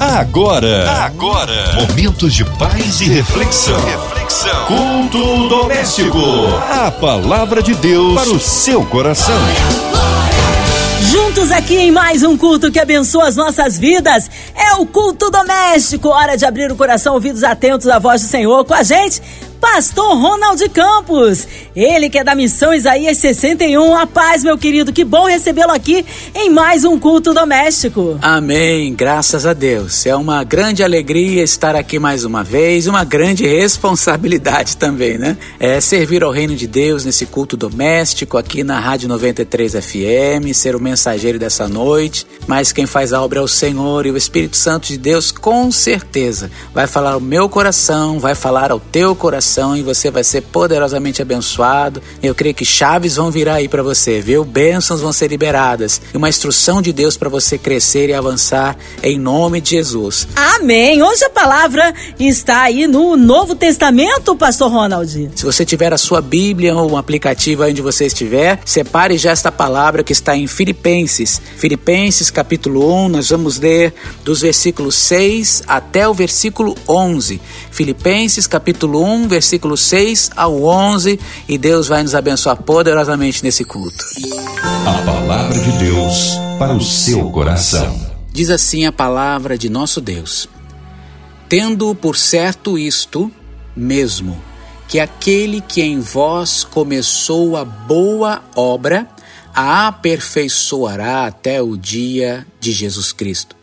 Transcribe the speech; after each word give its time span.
Agora, 0.00 0.88
agora, 1.04 1.74
momentos 1.74 2.32
de 2.32 2.44
paz 2.44 3.00
e 3.00 3.08
reflexão. 3.08 3.76
Reflexão. 3.84 4.66
Culto 4.66 5.48
doméstico. 5.48 6.18
A 6.70 6.88
palavra 6.88 7.60
de 7.60 7.74
Deus 7.74 8.14
para 8.14 8.30
o 8.30 8.38
seu 8.38 8.86
coração. 8.86 9.34
Juntos 11.10 11.50
aqui 11.50 11.76
em 11.76 11.90
mais 11.90 12.22
um 12.22 12.36
culto 12.36 12.70
que 12.70 12.78
abençoa 12.78 13.26
as 13.26 13.34
nossas 13.34 13.76
vidas. 13.76 14.30
É 14.54 14.74
o 14.74 14.86
culto 14.86 15.32
doméstico. 15.32 16.10
Hora 16.10 16.36
de 16.36 16.44
abrir 16.44 16.70
o 16.70 16.76
coração, 16.76 17.14
ouvidos 17.14 17.42
atentos 17.42 17.88
à 17.88 17.98
voz 17.98 18.22
do 18.22 18.28
Senhor 18.28 18.64
com 18.64 18.74
a 18.74 18.84
gente. 18.84 19.20
Pastor 19.60 20.16
Ronald 20.16 20.68
Campos. 20.68 21.46
Ele 21.74 22.08
que 22.08 22.18
é 22.18 22.24
da 22.24 22.34
missão 22.34 22.72
Isaías 22.72 23.18
61. 23.18 23.94
A 23.94 24.06
paz, 24.06 24.44
meu 24.44 24.56
querido. 24.56 24.92
Que 24.92 25.04
bom 25.04 25.26
recebê-lo 25.26 25.72
aqui 25.72 26.04
em 26.34 26.48
mais 26.48 26.84
um 26.84 26.98
culto 26.98 27.34
doméstico. 27.34 28.18
Amém. 28.22 28.94
Graças 28.94 29.44
a 29.44 29.52
Deus. 29.52 30.06
É 30.06 30.14
uma 30.14 30.44
grande 30.44 30.82
alegria 30.82 31.42
estar 31.42 31.74
aqui 31.74 31.98
mais 31.98 32.24
uma 32.24 32.44
vez. 32.44 32.86
Uma 32.86 33.04
grande 33.04 33.46
responsabilidade 33.46 34.76
também, 34.76 35.18
né? 35.18 35.36
É 35.58 35.80
servir 35.80 36.22
ao 36.22 36.30
reino 36.30 36.54
de 36.54 36.66
Deus 36.66 37.04
nesse 37.04 37.26
culto 37.26 37.56
doméstico 37.56 38.38
aqui 38.38 38.62
na 38.62 38.78
Rádio 38.78 39.08
93 39.08 39.72
FM, 39.72 40.52
ser 40.54 40.76
o 40.76 40.80
mensageiro 40.80 41.38
dessa 41.38 41.66
noite. 41.66 42.26
Mas 42.46 42.70
quem 42.70 42.86
faz 42.86 43.12
a 43.12 43.20
obra 43.20 43.40
é 43.40 43.42
o 43.42 43.48
Senhor 43.48 44.06
e 44.06 44.10
o 44.10 44.16
Espírito 44.16 44.56
Santo 44.56 44.88
de 44.88 44.98
Deus, 44.98 45.32
com 45.32 45.70
certeza, 45.72 46.50
vai 46.72 46.86
falar 46.86 47.12
ao 47.12 47.20
meu 47.20 47.48
coração, 47.48 48.20
vai 48.20 48.34
falar 48.34 48.70
ao 48.70 48.78
teu 48.78 49.14
coração 49.16 49.47
e 49.48 49.82
você 49.82 50.10
vai 50.10 50.22
ser 50.22 50.42
poderosamente 50.42 51.22
abençoado. 51.22 52.02
Eu 52.22 52.34
creio 52.34 52.54
que 52.54 52.64
chaves 52.64 53.16
vão 53.16 53.30
virar 53.30 53.54
aí 53.54 53.68
para 53.68 53.82
você, 53.82 54.20
viu? 54.20 54.44
Bênçãos 54.44 55.00
vão 55.00 55.12
ser 55.12 55.28
liberadas 55.28 56.00
e 56.12 56.16
uma 56.16 56.28
instrução 56.28 56.82
de 56.82 56.92
Deus 56.92 57.16
para 57.16 57.28
você 57.28 57.56
crescer 57.56 58.10
e 58.10 58.14
avançar 58.14 58.76
em 59.02 59.18
nome 59.18 59.60
de 59.60 59.70
Jesus. 59.70 60.28
Amém. 60.36 61.02
Hoje 61.02 61.24
a 61.24 61.30
palavra 61.30 61.94
está 62.20 62.62
aí 62.62 62.86
no 62.86 63.16
Novo 63.16 63.54
Testamento, 63.54 64.36
Pastor 64.36 64.70
Ronald. 64.70 65.30
Se 65.34 65.44
você 65.44 65.64
tiver 65.64 65.92
a 65.92 65.98
sua 65.98 66.20
Bíblia 66.20 66.76
ou 66.76 66.92
um 66.92 66.96
aplicativo 66.96 67.64
onde 67.64 67.80
você 67.80 68.06
estiver, 68.06 68.60
separe 68.64 69.16
já 69.16 69.30
esta 69.30 69.50
palavra 69.50 70.02
que 70.02 70.12
está 70.12 70.36
em 70.36 70.46
Filipenses. 70.46 71.40
Filipenses 71.56 72.30
capítulo 72.30 72.92
1, 73.04 73.08
nós 73.08 73.30
vamos 73.30 73.58
ler 73.58 73.94
dos 74.24 74.42
versículos 74.42 74.94
6 74.96 75.62
até 75.66 76.08
o 76.08 76.12
versículo 76.14 76.76
11. 76.86 77.40
Filipenses 77.70 78.46
capítulo 78.46 79.02
1, 79.04 79.28
versículo 79.28 79.37
6 79.42 80.30
ao 80.36 80.64
11, 80.64 81.18
e 81.48 81.58
Deus 81.58 81.88
vai 81.88 82.02
nos 82.02 82.14
abençoar 82.14 82.56
poderosamente 82.62 83.42
nesse 83.42 83.64
culto. 83.64 84.04
A 84.86 85.02
palavra 85.04 85.58
de 85.58 85.72
Deus 85.78 86.32
para 86.58 86.74
o 86.74 86.80
seu 86.80 87.30
coração. 87.30 88.08
Diz 88.32 88.50
assim 88.50 88.86
a 88.86 88.92
palavra 88.92 89.56
de 89.56 89.68
nosso 89.68 90.00
Deus: 90.00 90.48
Tendo 91.48 91.94
por 91.94 92.16
certo 92.16 92.78
isto 92.78 93.30
mesmo, 93.74 94.40
que 94.88 94.98
aquele 94.98 95.60
que 95.60 95.82
em 95.82 96.00
vós 96.00 96.64
começou 96.64 97.56
a 97.56 97.64
boa 97.64 98.42
obra, 98.56 99.08
a 99.54 99.88
aperfeiçoará 99.88 101.26
até 101.26 101.60
o 101.62 101.76
dia 101.76 102.46
de 102.60 102.72
Jesus 102.72 103.12
Cristo. 103.12 103.56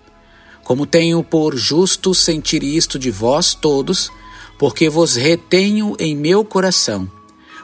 Como 0.64 0.86
tenho 0.86 1.24
por 1.24 1.56
justo 1.56 2.14
sentir 2.14 2.64
isto 2.64 2.98
de 2.98 3.12
vós 3.12 3.54
todos, 3.54 4.12
porque 4.58 4.90
vos 4.90 5.16
retenho 5.16 5.96
em 6.00 6.16
meu 6.16 6.44
coração. 6.44 7.10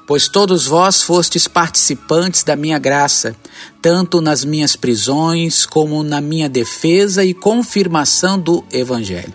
Pois 0.06 0.28
todos 0.28 0.66
vós 0.66 1.02
fostes 1.02 1.47
participantes 1.47 2.44
da 2.44 2.56
minha 2.56 2.78
graça, 2.78 3.36
tanto 3.81 4.20
nas 4.20 4.44
minhas 4.44 4.75
prisões 4.75 5.66
como 5.66 6.03
na 6.03 6.19
minha 6.19 6.50
defesa 6.50 7.23
e 7.23 7.34
confirmação 7.34 8.38
do 8.38 8.64
Evangelho. 8.72 9.34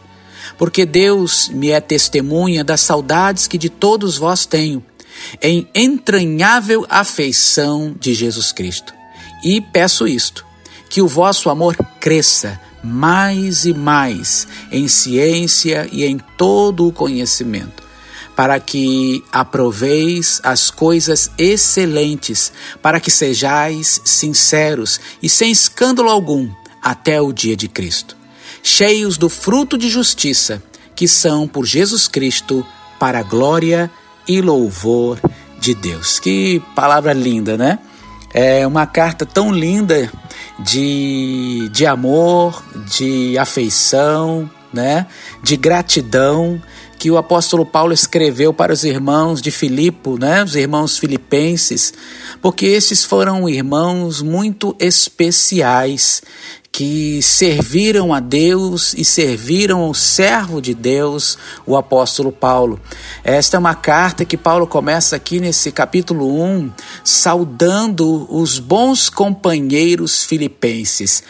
Porque 0.58 0.84
Deus 0.84 1.48
me 1.48 1.70
é 1.70 1.80
testemunha 1.80 2.62
das 2.62 2.80
saudades 2.80 3.46
que 3.46 3.58
de 3.58 3.68
todos 3.68 4.18
vós 4.18 4.44
tenho, 4.44 4.84
em 5.40 5.66
entranhável 5.74 6.86
afeição 6.88 7.94
de 7.98 8.12
Jesus 8.14 8.52
Cristo. 8.52 8.92
E 9.42 9.60
peço 9.60 10.06
isto: 10.06 10.44
que 10.88 11.00
o 11.00 11.08
vosso 11.08 11.48
amor 11.50 11.76
cresça 12.00 12.60
mais 12.86 13.64
e 13.64 13.74
mais 13.74 14.46
em 14.70 14.86
ciência 14.86 15.88
e 15.90 16.04
em 16.04 16.18
todo 16.36 16.86
o 16.86 16.92
conhecimento, 16.92 17.82
para 18.36 18.60
que 18.60 19.24
aproveis 19.32 20.40
as 20.44 20.70
coisas 20.70 21.30
excelentes, 21.36 22.52
para 22.80 23.00
que 23.00 23.10
sejais 23.10 24.00
sinceros 24.04 25.00
e 25.22 25.28
sem 25.28 25.50
escândalo 25.50 26.08
algum 26.08 26.48
até 26.80 27.20
o 27.20 27.32
dia 27.32 27.56
de 27.56 27.66
Cristo, 27.66 28.16
cheios 28.62 29.18
do 29.18 29.28
fruto 29.28 29.76
de 29.76 29.88
justiça, 29.88 30.62
que 30.94 31.08
são 31.08 31.48
por 31.48 31.66
Jesus 31.66 32.06
Cristo 32.06 32.64
para 32.98 33.18
a 33.18 33.22
glória 33.22 33.90
e 34.26 34.40
louvor 34.40 35.18
de 35.58 35.74
Deus. 35.74 36.18
Que 36.18 36.62
palavra 36.74 37.12
linda, 37.12 37.56
né? 37.56 37.78
É 38.32 38.66
uma 38.66 38.86
carta 38.86 39.24
tão 39.24 39.50
linda 39.50 40.10
de, 40.58 41.68
de 41.70 41.86
amor, 41.86 42.62
de 42.96 43.36
afeição, 43.38 44.50
né? 44.72 45.06
de 45.42 45.56
gratidão 45.56 46.60
que 46.98 47.10
o 47.10 47.18
apóstolo 47.18 47.64
Paulo 47.64 47.92
escreveu 47.92 48.52
para 48.52 48.72
os 48.72 48.84
irmãos 48.84 49.42
de 49.42 49.50
Filipe, 49.50 50.18
né, 50.18 50.42
os 50.42 50.56
irmãos 50.56 50.98
filipenses, 50.98 51.92
porque 52.40 52.66
esses 52.66 53.04
foram 53.04 53.48
irmãos 53.48 54.22
muito 54.22 54.74
especiais 54.78 56.22
que 56.76 57.22
serviram 57.22 58.12
a 58.12 58.20
Deus 58.20 58.92
e 58.92 59.02
serviram 59.02 59.80
ao 59.80 59.94
servo 59.94 60.60
de 60.60 60.74
Deus, 60.74 61.38
o 61.64 61.74
apóstolo 61.74 62.30
Paulo. 62.30 62.78
Esta 63.24 63.56
é 63.56 63.58
uma 63.58 63.74
carta 63.74 64.26
que 64.26 64.36
Paulo 64.36 64.66
começa 64.66 65.16
aqui 65.16 65.40
nesse 65.40 65.72
capítulo 65.72 66.38
1, 66.38 66.70
saudando 67.02 68.26
os 68.30 68.58
bons 68.58 69.08
companheiros 69.08 70.22
filipenses. 70.22 71.22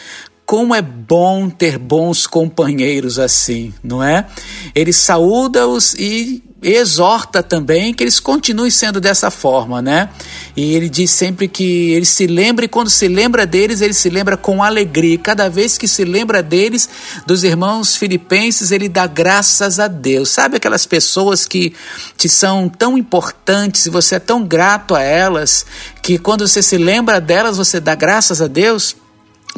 Como 0.45 0.75
é 0.75 0.81
bom 0.81 1.49
ter 1.49 1.77
bons 1.77 2.27
companheiros 2.27 3.17
assim, 3.17 3.73
não 3.81 4.03
é? 4.03 4.27
Ele 4.75 4.91
saúda-os 4.91 5.93
e 5.93 6.43
exorta 6.61 7.43
também 7.43 7.93
que 7.93 8.03
eles 8.03 8.19
continuem 8.19 8.71
sendo 8.71 8.99
dessa 8.99 9.29
forma, 9.29 9.81
né? 9.81 10.09
E 10.55 10.73
ele 10.73 10.89
diz 10.89 11.11
sempre 11.11 11.47
que 11.47 11.91
ele 11.91 12.05
se 12.05 12.25
lembra 12.25 12.65
e 12.65 12.67
quando 12.67 12.89
se 12.89 13.07
lembra 13.07 13.45
deles, 13.45 13.79
ele 13.81 13.93
se 13.93 14.09
lembra 14.09 14.35
com 14.35 14.63
alegria. 14.63 15.13
E 15.13 15.17
cada 15.17 15.49
vez 15.49 15.77
que 15.77 15.87
se 15.87 16.03
lembra 16.03 16.41
deles, 16.41 16.89
dos 17.25 17.43
irmãos 17.43 17.95
filipenses, 17.95 18.71
ele 18.71 18.89
dá 18.89 19.05
graças 19.05 19.79
a 19.79 19.87
Deus. 19.87 20.29
Sabe 20.29 20.57
aquelas 20.57 20.85
pessoas 20.85 21.45
que 21.45 21.73
te 22.17 22.27
são 22.27 22.67
tão 22.67 22.97
importantes 22.97 23.85
e 23.85 23.89
você 23.89 24.15
é 24.15 24.19
tão 24.19 24.43
grato 24.43 24.95
a 24.95 25.01
elas, 25.01 25.65
que 26.01 26.17
quando 26.17 26.47
você 26.47 26.63
se 26.63 26.77
lembra 26.77 27.21
delas, 27.21 27.57
você 27.57 27.79
dá 27.79 27.93
graças 27.93 28.41
a 28.41 28.47
Deus? 28.47 28.95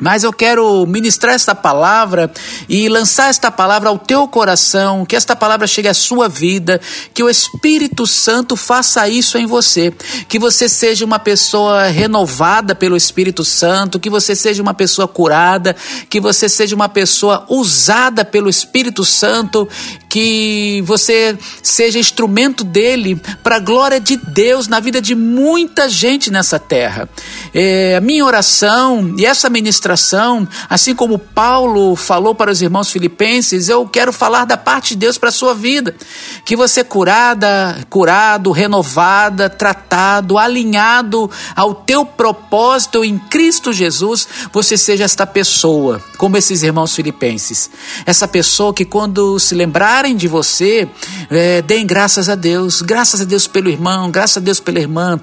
Mas 0.02 0.24
eu 0.24 0.32
quero 0.32 0.86
ministrar 0.86 1.36
esta 1.36 1.54
palavra 1.54 2.32
e 2.70 2.88
lançar 2.88 3.30
esta 3.30 3.52
palavra 3.52 3.90
ao 3.90 3.98
teu 3.98 4.28
coração, 4.28 5.06
que 5.06 5.16
esta 5.16 5.36
palavra 5.36 5.68
chegue 5.68 5.88
à 5.88 5.94
sua 5.94 6.30
vida, 6.30 6.80
que 7.14 7.24
o 7.24 7.30
Espírito 7.30 8.08
Santo 8.08 8.56
faça 8.56 9.10
isso 9.10 9.38
em 9.38 9.46
você, 9.46 9.94
que 10.28 10.40
você 10.40 10.70
seja 10.70 11.04
uma 11.04 11.20
pessoa 11.20 11.88
renovada 11.88 12.74
pelo 12.74 12.96
Espírito 12.96 13.44
Santo, 13.44 14.00
que 14.00 14.10
você 14.10 14.36
seja 14.36 14.62
uma 14.62 14.74
pessoa 14.74 15.08
curada, 15.08 15.76
que 16.10 16.22
você 16.22 16.48
seja 16.48 16.76
uma 16.76 16.88
pessoa 16.88 17.46
usada 17.50 18.24
pelo 18.24 18.50
Espírito 18.50 19.04
Santo, 19.04 19.68
que 20.10 20.82
você 20.86 21.38
seja 21.62 22.00
instrumento 22.00 22.64
dele 22.64 23.22
para 23.44 23.58
a 23.58 23.60
glória 23.60 24.00
de 24.00 24.18
Deus 24.18 24.68
na 24.68 24.80
vida 24.80 25.00
de 25.00 25.14
muita 25.14 25.88
gente 25.88 26.32
nessa 26.32 26.58
terra. 26.58 27.08
É, 27.54 27.96
a 27.96 28.02
minha 28.02 28.26
oração 28.26 29.14
e 29.18 29.26
essa 29.26 29.50
ministração, 29.50 30.48
assim 30.68 30.96
como 30.96 31.20
Paulo 31.20 31.96
falou 31.96 32.34
para 32.34 32.52
os 32.52 32.62
irmãos 32.62 32.90
filipenses, 32.90 33.70
eu 33.70 33.88
quero 33.88 34.12
falar 34.12 34.46
da 34.46 34.58
parte 34.58 34.90
de 34.90 34.96
Deus 34.98 35.18
para 35.20 35.30
a 35.30 35.32
sua 35.32 35.54
vida. 35.54 35.96
Que 36.44 36.56
você 36.56 36.84
curada, 36.84 37.78
curado, 37.88 38.52
renovada, 38.52 39.48
tratado, 39.48 40.40
alinhado 40.40 41.30
ao 41.56 41.76
teu 41.76 42.04
propósito 42.04 43.06
em 43.06 43.20
Cristo 43.20 43.72
Jesus, 43.72 44.28
você 44.52 44.76
seja 44.76 45.04
esta 45.04 45.28
pessoa, 45.28 46.02
como 46.18 46.36
esses 46.36 46.64
irmãos 46.64 46.96
filipenses. 46.96 47.70
Essa 48.08 48.28
pessoa 48.28 48.74
que 48.74 48.86
quando 48.86 49.38
se 49.38 49.54
lembrar 49.54 49.99
lembrarem 50.00 50.16
de 50.16 50.28
você, 50.28 50.88
é, 51.30 51.62
deem 51.62 51.86
graças 51.86 52.30
a 52.30 52.36
Deus. 52.36 52.82
Graças 52.82 53.20
a 53.22 53.24
Deus 53.26 53.48
pelo 53.48 53.70
irmão, 53.70 54.10
graças 54.10 54.38
a 54.38 54.40
Deus 54.40 54.60
pela 54.60 54.80
irmã, 54.80 55.20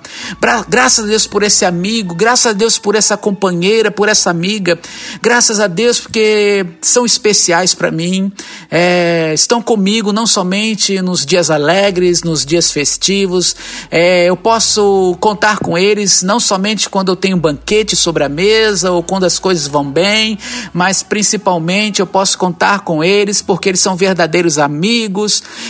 graças 0.69 1.05
a 1.05 1.09
Deus 1.09 1.27
por 1.27 1.43
esse 1.43 1.65
amigo, 1.65 2.15
graças 2.15 2.47
a 2.47 2.53
Deus 2.53 2.79
por 2.79 2.95
essa 2.95 3.17
companheira, 3.17 3.91
por 3.91 4.09
essa 4.09 4.29
amiga, 4.29 4.79
graças 5.23 5.61
a 5.61 5.67
Deus 5.67 6.01
porque 6.01 6.67
são 6.83 7.07
especiais 7.07 7.75
para 7.75 7.91
mim. 7.91 8.31
é, 8.71 9.33
estão 9.33 9.63
comigo 9.63 10.13
não 10.13 10.27
somente 10.27 11.01
nos 11.01 11.25
dias 11.25 11.51
alegres, 11.51 12.23
nos 12.23 12.45
dias 12.45 12.71
festivos, 12.71 13.57
é, 13.91 14.27
eu 14.27 14.37
posso 14.37 15.17
contar 15.21 15.59
com 15.59 15.79
eles 15.79 16.23
não 16.23 16.39
somente 16.39 16.91
quando 16.91 17.11
eu 17.11 17.17
tenho 17.17 17.37
um 17.37 17.41
banquete 17.41 17.97
sobre 17.97 18.25
a 18.25 18.29
mesa 18.29 18.91
ou 18.91 19.03
quando 19.03 19.25
as 19.25 19.39
coisas 19.39 19.67
vão 19.67 19.91
bem, 19.91 20.39
mas 20.73 21.03
principalmente 21.03 22.01
eu 22.01 22.07
posso 22.07 22.37
contar 22.37 22.81
com 22.81 23.03
eles 23.03 23.41
porque 23.41 23.69
eles 23.71 23.81
são 23.81 23.97
verdadeiros 23.97 24.59
amigos, 24.59 24.66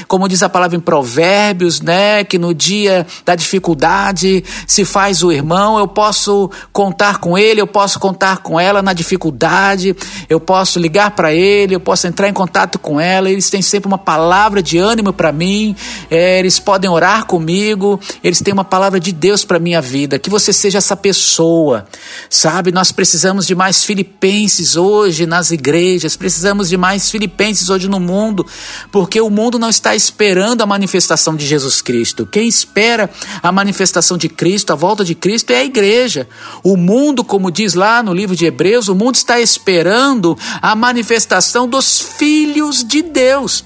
como 0.08 0.28
diz 0.28 0.42
a 0.42 0.48
palavra 0.48 0.76
em 0.76 0.80
Provérbios, 0.80 1.80
né, 1.80 2.24
que 2.24 2.38
no 2.38 2.54
dia 2.54 3.06
da 3.24 3.34
dificuldade 3.34 4.44
se 4.66 4.84
faz 4.84 5.22
o 5.22 5.32
irmão, 5.32 5.78
eu 5.78 5.88
posso 5.88 6.50
contar 6.72 7.18
com 7.18 7.36
ele, 7.36 7.60
eu 7.60 7.66
posso 7.66 7.98
contar 7.98 8.38
com 8.38 8.58
ela 8.58 8.82
na 8.82 8.92
dificuldade, 8.92 9.96
eu 10.28 10.40
posso 10.40 10.78
ligar 10.78 11.12
para 11.12 11.32
ele, 11.32 11.74
eu 11.74 11.80
posso 11.80 12.06
entrar 12.06 12.28
em 12.28 12.32
contato 12.32 12.78
com 12.78 13.00
ela, 13.00 13.30
eles 13.30 13.50
têm 13.50 13.62
sempre 13.62 13.86
uma 13.86 13.98
palavra 13.98 14.62
de 14.62 14.78
ânimo 14.78 15.12
para 15.12 15.32
mim, 15.32 15.74
é, 16.10 16.38
eles 16.38 16.58
podem 16.58 16.88
orar 16.90 17.26
comigo, 17.26 18.00
eles 18.22 18.40
têm 18.40 18.52
uma 18.52 18.64
palavra 18.64 18.98
de 19.00 19.12
Deus 19.12 19.44
para 19.44 19.58
minha 19.58 19.80
vida. 19.80 20.18
Que 20.18 20.30
você 20.30 20.52
seja 20.52 20.78
essa 20.78 20.96
pessoa, 20.96 21.86
sabe? 22.28 22.72
Nós 22.72 22.92
precisamos 22.92 23.46
de 23.46 23.54
mais 23.54 23.84
filipenses 23.84 24.76
hoje 24.76 25.26
nas 25.26 25.50
igrejas, 25.50 26.16
precisamos 26.16 26.68
de 26.68 26.76
mais 26.76 27.10
filipenses 27.10 27.70
hoje 27.70 27.88
no 27.88 28.00
mundo, 28.00 28.46
porque 28.90 29.20
o 29.20 29.30
mundo 29.30 29.58
não 29.58 29.68
está 29.68 29.94
esperando 29.94 30.62
a 30.62 30.66
manifestação 30.66 31.36
de 31.36 31.46
Jesus 31.46 31.82
Cristo. 31.82 32.26
Quem 32.26 32.48
espera 32.48 33.10
a 33.42 33.52
manifestação 33.52 34.16
de 34.16 34.28
Cristo, 34.28 34.72
a 34.72 34.76
volta 34.76 35.04
de 35.04 35.14
Cristo, 35.14 35.50
é 35.50 35.56
a 35.56 35.64
igreja. 35.64 36.28
O 36.62 36.76
mundo, 36.76 37.24
como 37.24 37.50
diz 37.50 37.74
lá 37.74 38.02
no 38.02 38.12
livro 38.12 38.34
de 38.34 38.46
Hebreus, 38.46 38.88
o 38.88 38.94
mundo 38.94 39.14
está 39.14 39.40
esperando 39.40 40.36
a 40.60 40.74
manifestação 40.74 41.68
dos 41.68 42.00
filhos 42.00 42.84
de 42.84 43.02
Deus. 43.02 43.64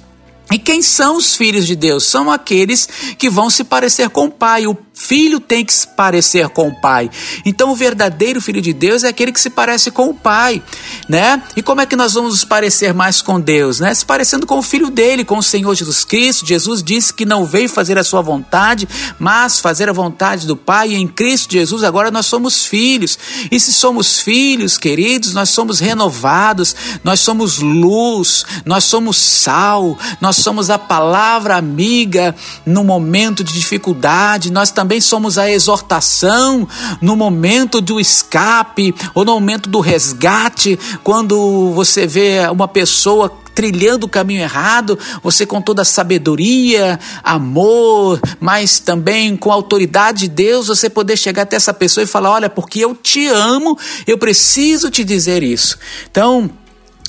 E 0.51 0.59
quem 0.59 0.83
são 0.83 1.17
os 1.17 1.37
filhos 1.37 1.67
de 1.67 1.77
Deus? 1.77 2.05
São 2.05 2.31
aqueles 2.31 2.89
que 3.19 3.31
vão 3.31 3.49
se 3.49 3.65
parecer 3.65 4.11
com 4.11 4.27
o 4.27 4.31
Pai. 4.31 4.67
O 4.67 4.77
filho 5.01 5.41
tem 5.41 5.65
que 5.65 5.73
se 5.73 5.89
parecer 5.89 6.51
com 6.51 6.69
o 6.69 6.81
pai. 6.81 7.11
Então 7.47 7.71
o 7.71 7.75
verdadeiro 7.75 8.41
filho 8.41 8.61
de 8.61 8.73
Deus 8.73 9.03
é 9.03 9.09
aquele 9.09 9.33
que 9.33 9.41
se 9.41 9.49
parece 9.49 9.91
com 9.91 10.11
o 10.11 10.15
pai, 10.15 10.63
né? 11.09 11.43
E 11.57 11.63
como 11.63 11.81
é 11.81 11.87
que 11.87 11.97
nós 11.97 12.13
vamos 12.13 12.33
nos 12.33 12.45
parecer 12.45 12.93
mais 12.93 13.23
com 13.23 13.41
Deus, 13.41 13.81
né? 13.81 13.95
Se 13.95 14.05
parecendo 14.05 14.47
com 14.47 14.59
o 14.59 14.63
filho 14.63 14.91
dele, 14.91 15.25
com 15.25 15.39
o 15.39 15.43
Senhor 15.43 15.75
Jesus 15.75 16.05
Cristo. 16.05 16.47
Jesus 16.47 16.83
disse 16.83 17.15
que 17.15 17.25
não 17.25 17.47
veio 17.47 17.69
fazer 17.69 17.97
a 17.97 18.05
sua 18.05 18.21
vontade, 18.21 18.87
mas 19.19 19.59
fazer 19.59 19.89
a 19.89 19.93
vontade 19.93 20.47
do 20.47 20.57
Pai. 20.57 20.91
E 20.91 20.97
em 20.97 21.09
Cristo 21.09 21.53
Jesus 21.53 21.83
agora 21.83 22.11
nós 22.11 22.27
somos 22.27 22.67
filhos. 22.67 23.19
E 23.51 23.59
se 23.59 23.73
somos 23.73 24.21
filhos, 24.21 24.77
queridos, 24.77 25.33
nós 25.33 25.49
somos 25.49 25.81
renovados, 25.81 26.77
nós 27.03 27.21
somos 27.21 27.59
luz, 27.59 28.45
nós 28.67 28.85
somos 28.85 29.17
sal, 29.17 29.99
nós 30.21 30.37
somos 30.41 30.71
a 30.71 30.79
palavra 30.79 31.57
amiga 31.57 32.35
no 32.65 32.83
momento 32.83 33.45
de 33.45 33.53
dificuldade, 33.53 34.51
nós 34.51 34.71
também 34.71 35.01
somos 35.01 35.39
a 35.39 35.51
exortação 35.51 36.67
no 37.01 37.17
momento 37.17 37.81
do 37.81 38.01
escape 38.01 38.95
ou 39.15 39.25
no 39.25 39.33
momento 39.33 39.69
do 39.69 39.81
resgate, 39.81 40.79
quando 41.03 41.73
você 41.73 42.07
vê 42.07 42.49
uma 42.51 42.69
pessoa 42.69 43.31
trilhando 43.55 44.07
o 44.07 44.09
caminho 44.09 44.41
errado, 44.41 44.99
você 45.23 45.45
com 45.45 45.61
toda 45.61 45.85
sabedoria, 45.85 46.99
amor, 47.23 48.21
mas 48.39 48.79
também 48.79 49.37
com 49.37 49.51
a 49.51 49.55
autoridade 49.55 50.21
de 50.21 50.29
Deus, 50.29 50.69
você 50.69 50.89
poder 50.89 51.17
chegar 51.17 51.43
até 51.43 51.57
essa 51.57 51.75
pessoa 51.75 52.05
e 52.05 52.07
falar: 52.07 52.31
Olha, 52.31 52.49
porque 52.49 52.81
eu 52.81 52.95
te 52.95 53.27
amo, 53.27 53.79
eu 54.07 54.17
preciso 54.17 54.91
te 54.91 55.05
dizer 55.05 55.43
isso. 55.43 55.79
Então, 56.11 56.51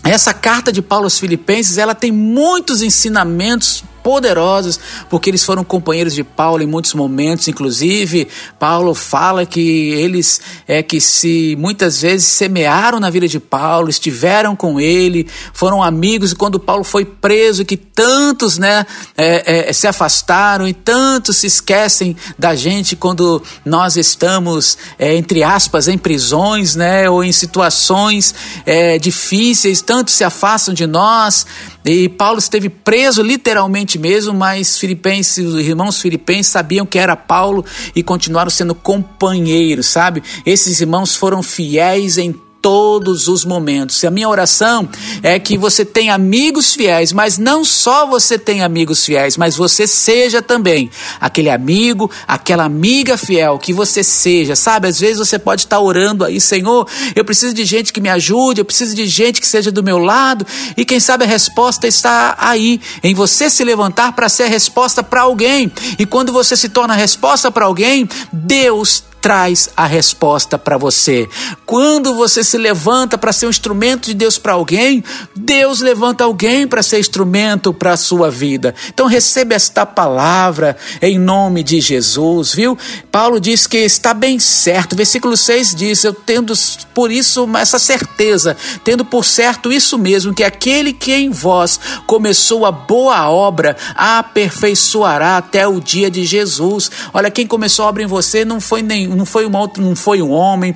essa 0.03 0.33
carta 0.33 0.71
de 0.71 0.81
Paulo 0.81 1.05
aos 1.05 1.19
Filipenses, 1.19 1.77
ela 1.77 1.93
tem 1.93 2.11
muitos 2.11 2.81
ensinamentos 2.81 3.83
poderosos, 4.03 4.79
porque 5.09 5.29
eles 5.29 5.43
foram 5.43 5.63
companheiros 5.63 6.13
de 6.13 6.23
Paulo 6.23 6.63
em 6.63 6.67
muitos 6.67 6.93
momentos, 6.93 7.47
inclusive 7.47 8.27
Paulo 8.59 8.93
fala 8.93 9.45
que 9.45 9.91
eles 9.91 10.41
é 10.67 10.81
que 10.81 10.99
se 10.99 11.55
muitas 11.59 12.01
vezes 12.01 12.27
semearam 12.27 12.99
na 12.99 13.09
vida 13.09 13.27
de 13.27 13.39
Paulo, 13.39 13.89
estiveram 13.89 14.55
com 14.55 14.79
ele, 14.79 15.27
foram 15.53 15.81
amigos 15.81 16.31
e 16.31 16.35
quando 16.35 16.59
Paulo 16.59 16.83
foi 16.83 17.05
preso, 17.05 17.65
que 17.65 17.77
tantos 17.77 18.57
né, 18.57 18.85
é, 19.17 19.69
é, 19.69 19.73
se 19.73 19.87
afastaram 19.87 20.67
e 20.67 20.73
tantos 20.73 21.37
se 21.37 21.47
esquecem 21.47 22.15
da 22.37 22.55
gente 22.55 22.95
quando 22.95 23.41
nós 23.65 23.95
estamos 23.95 24.77
é, 24.97 25.15
entre 25.15 25.43
aspas 25.43 25.87
em 25.87 25.97
prisões, 25.97 26.75
né, 26.75 27.09
ou 27.09 27.23
em 27.23 27.31
situações 27.31 28.33
é, 28.65 28.97
difíceis, 28.97 29.81
tantos 29.81 30.13
se 30.13 30.23
afastam 30.23 30.73
de 30.73 30.85
nós 30.85 31.45
e 31.83 32.07
Paulo 32.09 32.37
esteve 32.37 32.69
preso 32.69 33.23
literalmente 33.23 33.90
mesmo, 33.97 34.33
mas 34.33 34.77
filipenses, 34.77 35.45
os 35.45 35.59
irmãos 35.59 36.01
filipenses 36.01 36.51
sabiam 36.51 36.85
que 36.85 36.99
era 36.99 37.15
Paulo 37.15 37.65
e 37.95 38.03
continuaram 38.03 38.49
sendo 38.49 38.75
companheiros, 38.75 39.87
sabe? 39.87 40.23
Esses 40.45 40.81
irmãos 40.81 41.15
foram 41.15 41.41
fiéis 41.41 42.17
em 42.17 42.33
todos 42.61 43.27
os 43.27 43.43
momentos. 43.43 44.01
E 44.03 44.07
a 44.07 44.11
minha 44.11 44.29
oração 44.29 44.87
é 45.23 45.39
que 45.39 45.57
você 45.57 45.83
tenha 45.83 46.13
amigos 46.13 46.75
fiéis, 46.75 47.11
mas 47.11 47.37
não 47.37 47.65
só 47.65 48.05
você 48.05 48.37
tenha 48.37 48.65
amigos 48.65 49.03
fiéis, 49.05 49.35
mas 49.35 49.55
você 49.55 49.87
seja 49.87 50.41
também 50.41 50.89
aquele 51.19 51.49
amigo, 51.49 52.09
aquela 52.27 52.63
amiga 52.63 53.17
fiel, 53.17 53.57
que 53.57 53.73
você 53.73 54.03
seja, 54.03 54.55
sabe? 54.55 54.87
Às 54.87 54.99
vezes 54.99 55.17
você 55.17 55.39
pode 55.39 55.61
estar 55.61 55.79
orando 55.79 56.23
aí, 56.23 56.39
Senhor, 56.39 56.87
eu 57.15 57.25
preciso 57.25 57.53
de 57.53 57.65
gente 57.65 57.91
que 57.91 58.01
me 58.01 58.09
ajude, 58.09 58.61
eu 58.61 58.65
preciso 58.65 58.95
de 58.95 59.07
gente 59.07 59.41
que 59.41 59.47
seja 59.47 59.71
do 59.71 59.83
meu 59.83 59.97
lado, 59.97 60.45
e 60.77 60.85
quem 60.85 60.99
sabe 60.99 61.23
a 61.25 61.27
resposta 61.27 61.87
está 61.87 62.35
aí, 62.37 62.79
em 63.03 63.13
você 63.13 63.49
se 63.49 63.63
levantar 63.63 64.13
para 64.13 64.29
ser 64.29 64.43
a 64.43 64.47
resposta 64.47 65.01
para 65.01 65.21
alguém. 65.21 65.71
E 65.97 66.05
quando 66.05 66.31
você 66.31 66.55
se 66.55 66.69
torna 66.69 66.93
a 66.93 66.97
resposta 66.97 67.51
para 67.51 67.65
alguém, 67.65 68.07
Deus 68.31 69.03
traz 69.21 69.69
a 69.77 69.85
resposta 69.85 70.57
para 70.57 70.77
você. 70.77 71.29
Quando 71.65 72.15
você 72.15 72.43
se 72.43 72.57
levanta 72.57 73.17
para 73.17 73.31
ser 73.31 73.45
um 73.45 73.51
instrumento 73.51 74.07
de 74.07 74.15
Deus 74.15 74.39
para 74.39 74.53
alguém, 74.53 75.03
Deus 75.35 75.79
levanta 75.79 76.23
alguém 76.23 76.67
para 76.67 76.81
ser 76.81 76.99
instrumento 76.99 77.71
para 77.71 77.93
a 77.93 77.97
sua 77.97 78.31
vida. 78.31 78.73
Então 78.89 79.05
receba 79.05 79.53
esta 79.53 79.85
palavra 79.85 80.75
em 81.01 81.19
nome 81.19 81.63
de 81.63 81.79
Jesus, 81.79 82.53
viu? 82.53 82.77
Paulo 83.11 83.39
diz 83.39 83.67
que 83.67 83.77
está 83.77 84.13
bem 84.13 84.39
certo. 84.39 84.95
Versículo 84.95 85.37
6 85.37 85.75
diz: 85.75 86.03
Eu 86.03 86.13
tendo 86.13 86.53
por 86.93 87.11
isso 87.11 87.47
essa 87.55 87.77
certeza, 87.77 88.57
tendo 88.83 89.05
por 89.05 89.23
certo 89.23 89.71
isso 89.71 89.97
mesmo, 89.99 90.33
que 90.33 90.43
aquele 90.43 90.93
que 90.93 91.13
em 91.13 91.29
vós 91.29 91.79
começou 92.07 92.65
a 92.65 92.71
boa 92.71 93.29
obra, 93.29 93.77
aperfeiçoará 93.95 95.37
até 95.37 95.67
o 95.67 95.79
dia 95.79 96.09
de 96.09 96.25
Jesus. 96.25 96.89
Olha, 97.13 97.29
quem 97.29 97.45
começou 97.45 97.85
a 97.85 97.89
obra 97.89 98.03
em 98.03 98.07
você 98.07 98.43
não 98.43 98.59
foi 98.59 98.81
nenhum 98.81 99.10
não 99.15 99.25
foi, 99.25 99.45
uma 99.45 99.59
outra, 99.59 99.83
não 99.83 99.95
foi 99.95 100.21
um 100.21 100.31
homem, 100.31 100.75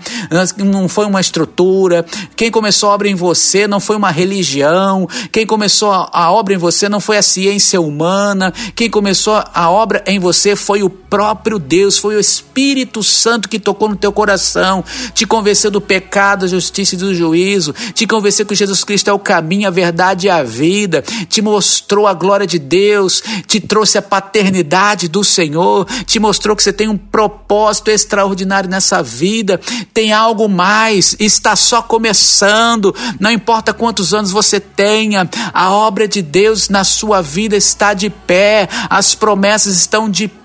não 0.57 0.87
foi 0.87 1.05
uma 1.05 1.21
estrutura. 1.21 2.05
Quem 2.35 2.51
começou 2.51 2.89
a 2.89 2.93
obra 2.93 3.07
em 3.07 3.15
você 3.15 3.67
não 3.67 3.79
foi 3.79 3.95
uma 3.95 4.11
religião. 4.11 5.07
Quem 5.31 5.45
começou 5.45 5.91
a 5.91 6.31
obra 6.31 6.53
em 6.53 6.57
você 6.57 6.89
não 6.89 6.99
foi 6.99 7.17
a 7.17 7.21
ciência 7.21 7.79
humana. 7.79 8.53
Quem 8.75 8.89
começou 8.89 9.41
a 9.53 9.69
obra 9.69 10.03
em 10.05 10.19
você 10.19 10.55
foi 10.55 10.83
o 10.83 10.89
próprio 10.89 11.57
Deus, 11.57 11.97
foi 11.97 12.15
o 12.15 12.19
Espírito 12.19 13.01
Santo 13.01 13.47
que 13.47 13.59
tocou 13.59 13.87
no 13.87 13.95
teu 13.95 14.11
coração, 14.11 14.83
te 15.13 15.25
convenceu 15.25 15.71
do 15.71 15.79
pecado, 15.79 16.41
da 16.41 16.47
justiça 16.47 16.95
e 16.95 16.97
do 16.97 17.15
juízo, 17.15 17.73
te 17.93 18.05
convenceu 18.05 18.45
que 18.45 18.53
Jesus 18.53 18.83
Cristo 18.83 19.09
é 19.09 19.13
o 19.13 19.19
caminho, 19.19 19.67
a 19.67 19.71
verdade 19.71 20.27
e 20.27 20.29
a 20.29 20.43
vida, 20.43 21.01
te 21.29 21.41
mostrou 21.41 22.05
a 22.05 22.13
glória 22.13 22.45
de 22.45 22.59
Deus, 22.59 23.23
te 23.47 23.59
trouxe 23.59 23.97
a 23.97 24.01
paternidade 24.01 25.07
do 25.07 25.23
Senhor, 25.23 25.85
te 26.05 26.19
mostrou 26.19 26.55
que 26.55 26.63
você 26.63 26.73
tem 26.73 26.89
um 26.89 26.97
propósito 26.97 27.89
extraordinário 27.89 28.24
extraordinário 28.25 28.69
nessa 28.69 29.03
vida, 29.03 29.59
tem 29.93 30.11
algo 30.11 30.49
mais, 30.49 31.15
está 31.19 31.55
só 31.55 31.81
começando, 31.81 32.93
não 33.19 33.31
importa 33.31 33.73
quantos 33.73 34.13
anos 34.13 34.31
você 34.31 34.59
tenha, 34.59 35.29
a 35.53 35.71
obra 35.71 36.07
de 36.07 36.21
Deus 36.21 36.69
na 36.69 36.83
sua 36.83 37.21
vida 37.21 37.55
está 37.55 37.93
de 37.93 38.09
pé, 38.09 38.67
as 38.89 39.13
promessas 39.13 39.75
estão 39.75 40.09
de 40.09 40.27
pé. 40.27 40.44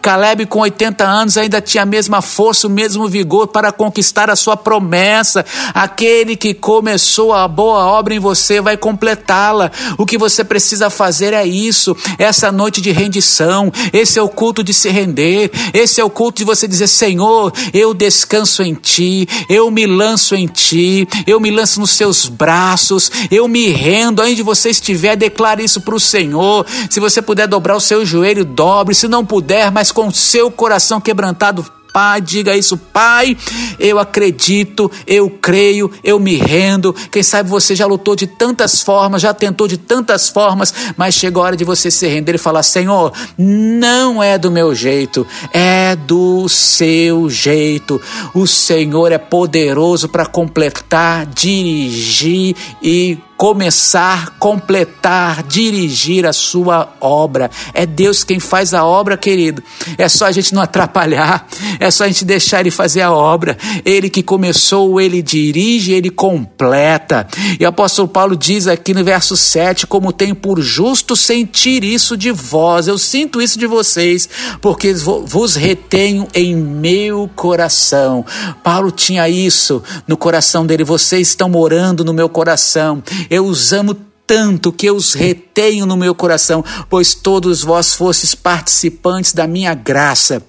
Caleb, 0.00 0.46
com 0.46 0.60
80 0.60 1.04
anos, 1.04 1.36
ainda 1.36 1.60
tinha 1.60 1.82
a 1.82 1.86
mesma 1.86 2.22
força, 2.22 2.66
o 2.66 2.70
mesmo 2.70 3.08
vigor 3.08 3.48
para 3.48 3.72
conquistar 3.72 4.30
a 4.30 4.36
sua 4.36 4.56
promessa. 4.56 5.44
Aquele 5.74 6.36
que 6.36 6.54
começou 6.54 7.32
a 7.32 7.46
boa 7.48 7.84
obra 7.86 8.14
em 8.14 8.18
você 8.18 8.60
vai 8.60 8.76
completá-la. 8.76 9.70
O 9.98 10.06
que 10.06 10.16
você 10.16 10.44
precisa 10.44 10.88
fazer 10.88 11.32
é 11.32 11.46
isso, 11.46 11.96
essa 12.18 12.52
noite 12.52 12.80
de 12.80 12.92
rendição. 12.92 13.72
Esse 13.92 14.18
é 14.18 14.22
o 14.22 14.28
culto 14.28 14.62
de 14.62 14.72
se 14.72 14.88
render, 14.88 15.50
esse 15.74 16.00
é 16.00 16.04
o 16.04 16.10
culto 16.10 16.38
de 16.38 16.44
você 16.44 16.68
dizer: 16.68 16.86
Senhor, 16.86 17.52
eu 17.72 17.92
descanso 17.92 18.62
em 18.62 18.74
Ti, 18.74 19.28
eu 19.48 19.70
me 19.70 19.86
lanço 19.86 20.34
em 20.34 20.46
Ti, 20.46 21.06
eu 21.26 21.40
me 21.40 21.50
lanço 21.50 21.80
nos 21.80 21.90
Seus 21.90 22.28
braços, 22.28 23.10
eu 23.30 23.48
me 23.48 23.68
rendo. 23.68 24.22
Onde 24.22 24.42
você 24.42 24.70
estiver, 24.70 25.16
declare 25.16 25.64
isso 25.64 25.80
para 25.80 25.94
o 25.94 26.00
Senhor. 26.00 26.66
Se 26.88 27.00
você 27.00 27.20
puder 27.20 27.46
dobrar 27.48 27.76
o 27.76 27.80
seu 27.80 28.04
joelho, 28.04 28.44
dobre. 28.44 28.94
Se 28.94 29.08
não 29.08 29.24
puder, 29.26 29.70
mas 29.70 29.92
com 29.92 30.10
seu 30.10 30.50
coração 30.50 31.00
quebrantado, 31.00 31.66
Pai, 31.96 32.20
diga 32.20 32.54
isso, 32.54 32.76
Pai. 32.76 33.34
Eu 33.78 33.98
acredito, 33.98 34.92
eu 35.06 35.30
creio, 35.30 35.90
eu 36.04 36.20
me 36.20 36.36
rendo. 36.36 36.94
Quem 37.10 37.22
sabe 37.22 37.48
você 37.48 37.74
já 37.74 37.86
lutou 37.86 38.14
de 38.14 38.26
tantas 38.26 38.82
formas, 38.82 39.22
já 39.22 39.32
tentou 39.32 39.66
de 39.66 39.78
tantas 39.78 40.28
formas, 40.28 40.74
mas 40.94 41.14
chegou 41.14 41.42
a 41.42 41.46
hora 41.46 41.56
de 41.56 41.64
você 41.64 41.90
se 41.90 42.06
render 42.06 42.34
e 42.34 42.38
falar: 42.38 42.62
Senhor, 42.62 43.14
não 43.38 44.22
é 44.22 44.36
do 44.36 44.50
meu 44.50 44.74
jeito, 44.74 45.26
é 45.54 45.96
do 45.96 46.46
seu 46.50 47.30
jeito. 47.30 47.98
O 48.34 48.46
Senhor 48.46 49.10
é 49.10 49.16
poderoso 49.16 50.06
para 50.06 50.26
completar, 50.26 51.24
dirigir 51.24 52.54
e 52.82 53.16
começar, 53.36 54.38
completar, 54.38 55.42
dirigir 55.42 56.26
a 56.26 56.32
sua 56.32 56.94
obra. 57.00 57.50
É 57.74 57.84
Deus 57.84 58.24
quem 58.24 58.40
faz 58.40 58.72
a 58.72 58.84
obra, 58.84 59.16
querido. 59.16 59.62
É 59.98 60.08
só 60.08 60.26
a 60.26 60.32
gente 60.32 60.54
não 60.54 60.62
atrapalhar, 60.62 61.46
é 61.78 61.90
só 61.90 62.04
a 62.04 62.06
gente 62.08 62.24
deixar 62.24 62.60
ele 62.60 62.70
fazer 62.70 63.02
a 63.02 63.12
obra. 63.12 63.56
Ele 63.84 64.08
que 64.08 64.22
começou, 64.22 65.00
ele 65.00 65.22
dirige, 65.22 65.92
ele 65.92 66.10
completa. 66.10 67.26
E 67.60 67.64
o 67.64 67.68
apóstolo 67.68 68.08
Paulo 68.08 68.36
diz 68.36 68.66
aqui 68.66 68.94
no 68.94 69.04
verso 69.04 69.36
7: 69.36 69.86
Como 69.86 70.12
tenho 70.12 70.34
por 70.34 70.60
justo 70.60 71.14
sentir 71.14 71.84
isso 71.84 72.16
de 72.16 72.30
vós, 72.32 72.88
eu 72.88 72.96
sinto 72.96 73.42
isso 73.42 73.58
de 73.58 73.66
vocês, 73.66 74.28
porque 74.60 74.94
vos 74.94 75.54
retenho 75.54 76.26
em 76.34 76.56
meu 76.56 77.28
coração. 77.34 78.24
Paulo 78.62 78.90
tinha 78.90 79.28
isso 79.28 79.82
no 80.06 80.16
coração 80.16 80.64
dele, 80.64 80.84
vocês 80.84 81.28
estão 81.28 81.48
morando 81.48 82.04
no 82.04 82.14
meu 82.14 82.28
coração 82.28 83.02
eu 83.30 83.46
os 83.46 83.72
amo 83.72 83.96
tanto 84.26 84.72
que 84.72 84.86
eu 84.86 84.96
os 84.96 85.14
retenho 85.14 85.86
no 85.86 85.96
meu 85.96 86.14
coração, 86.14 86.64
pois 86.90 87.14
todos 87.14 87.62
vós 87.62 87.94
fostes 87.94 88.34
participantes 88.34 89.32
da 89.32 89.46
minha 89.46 89.72
graça. 89.72 90.42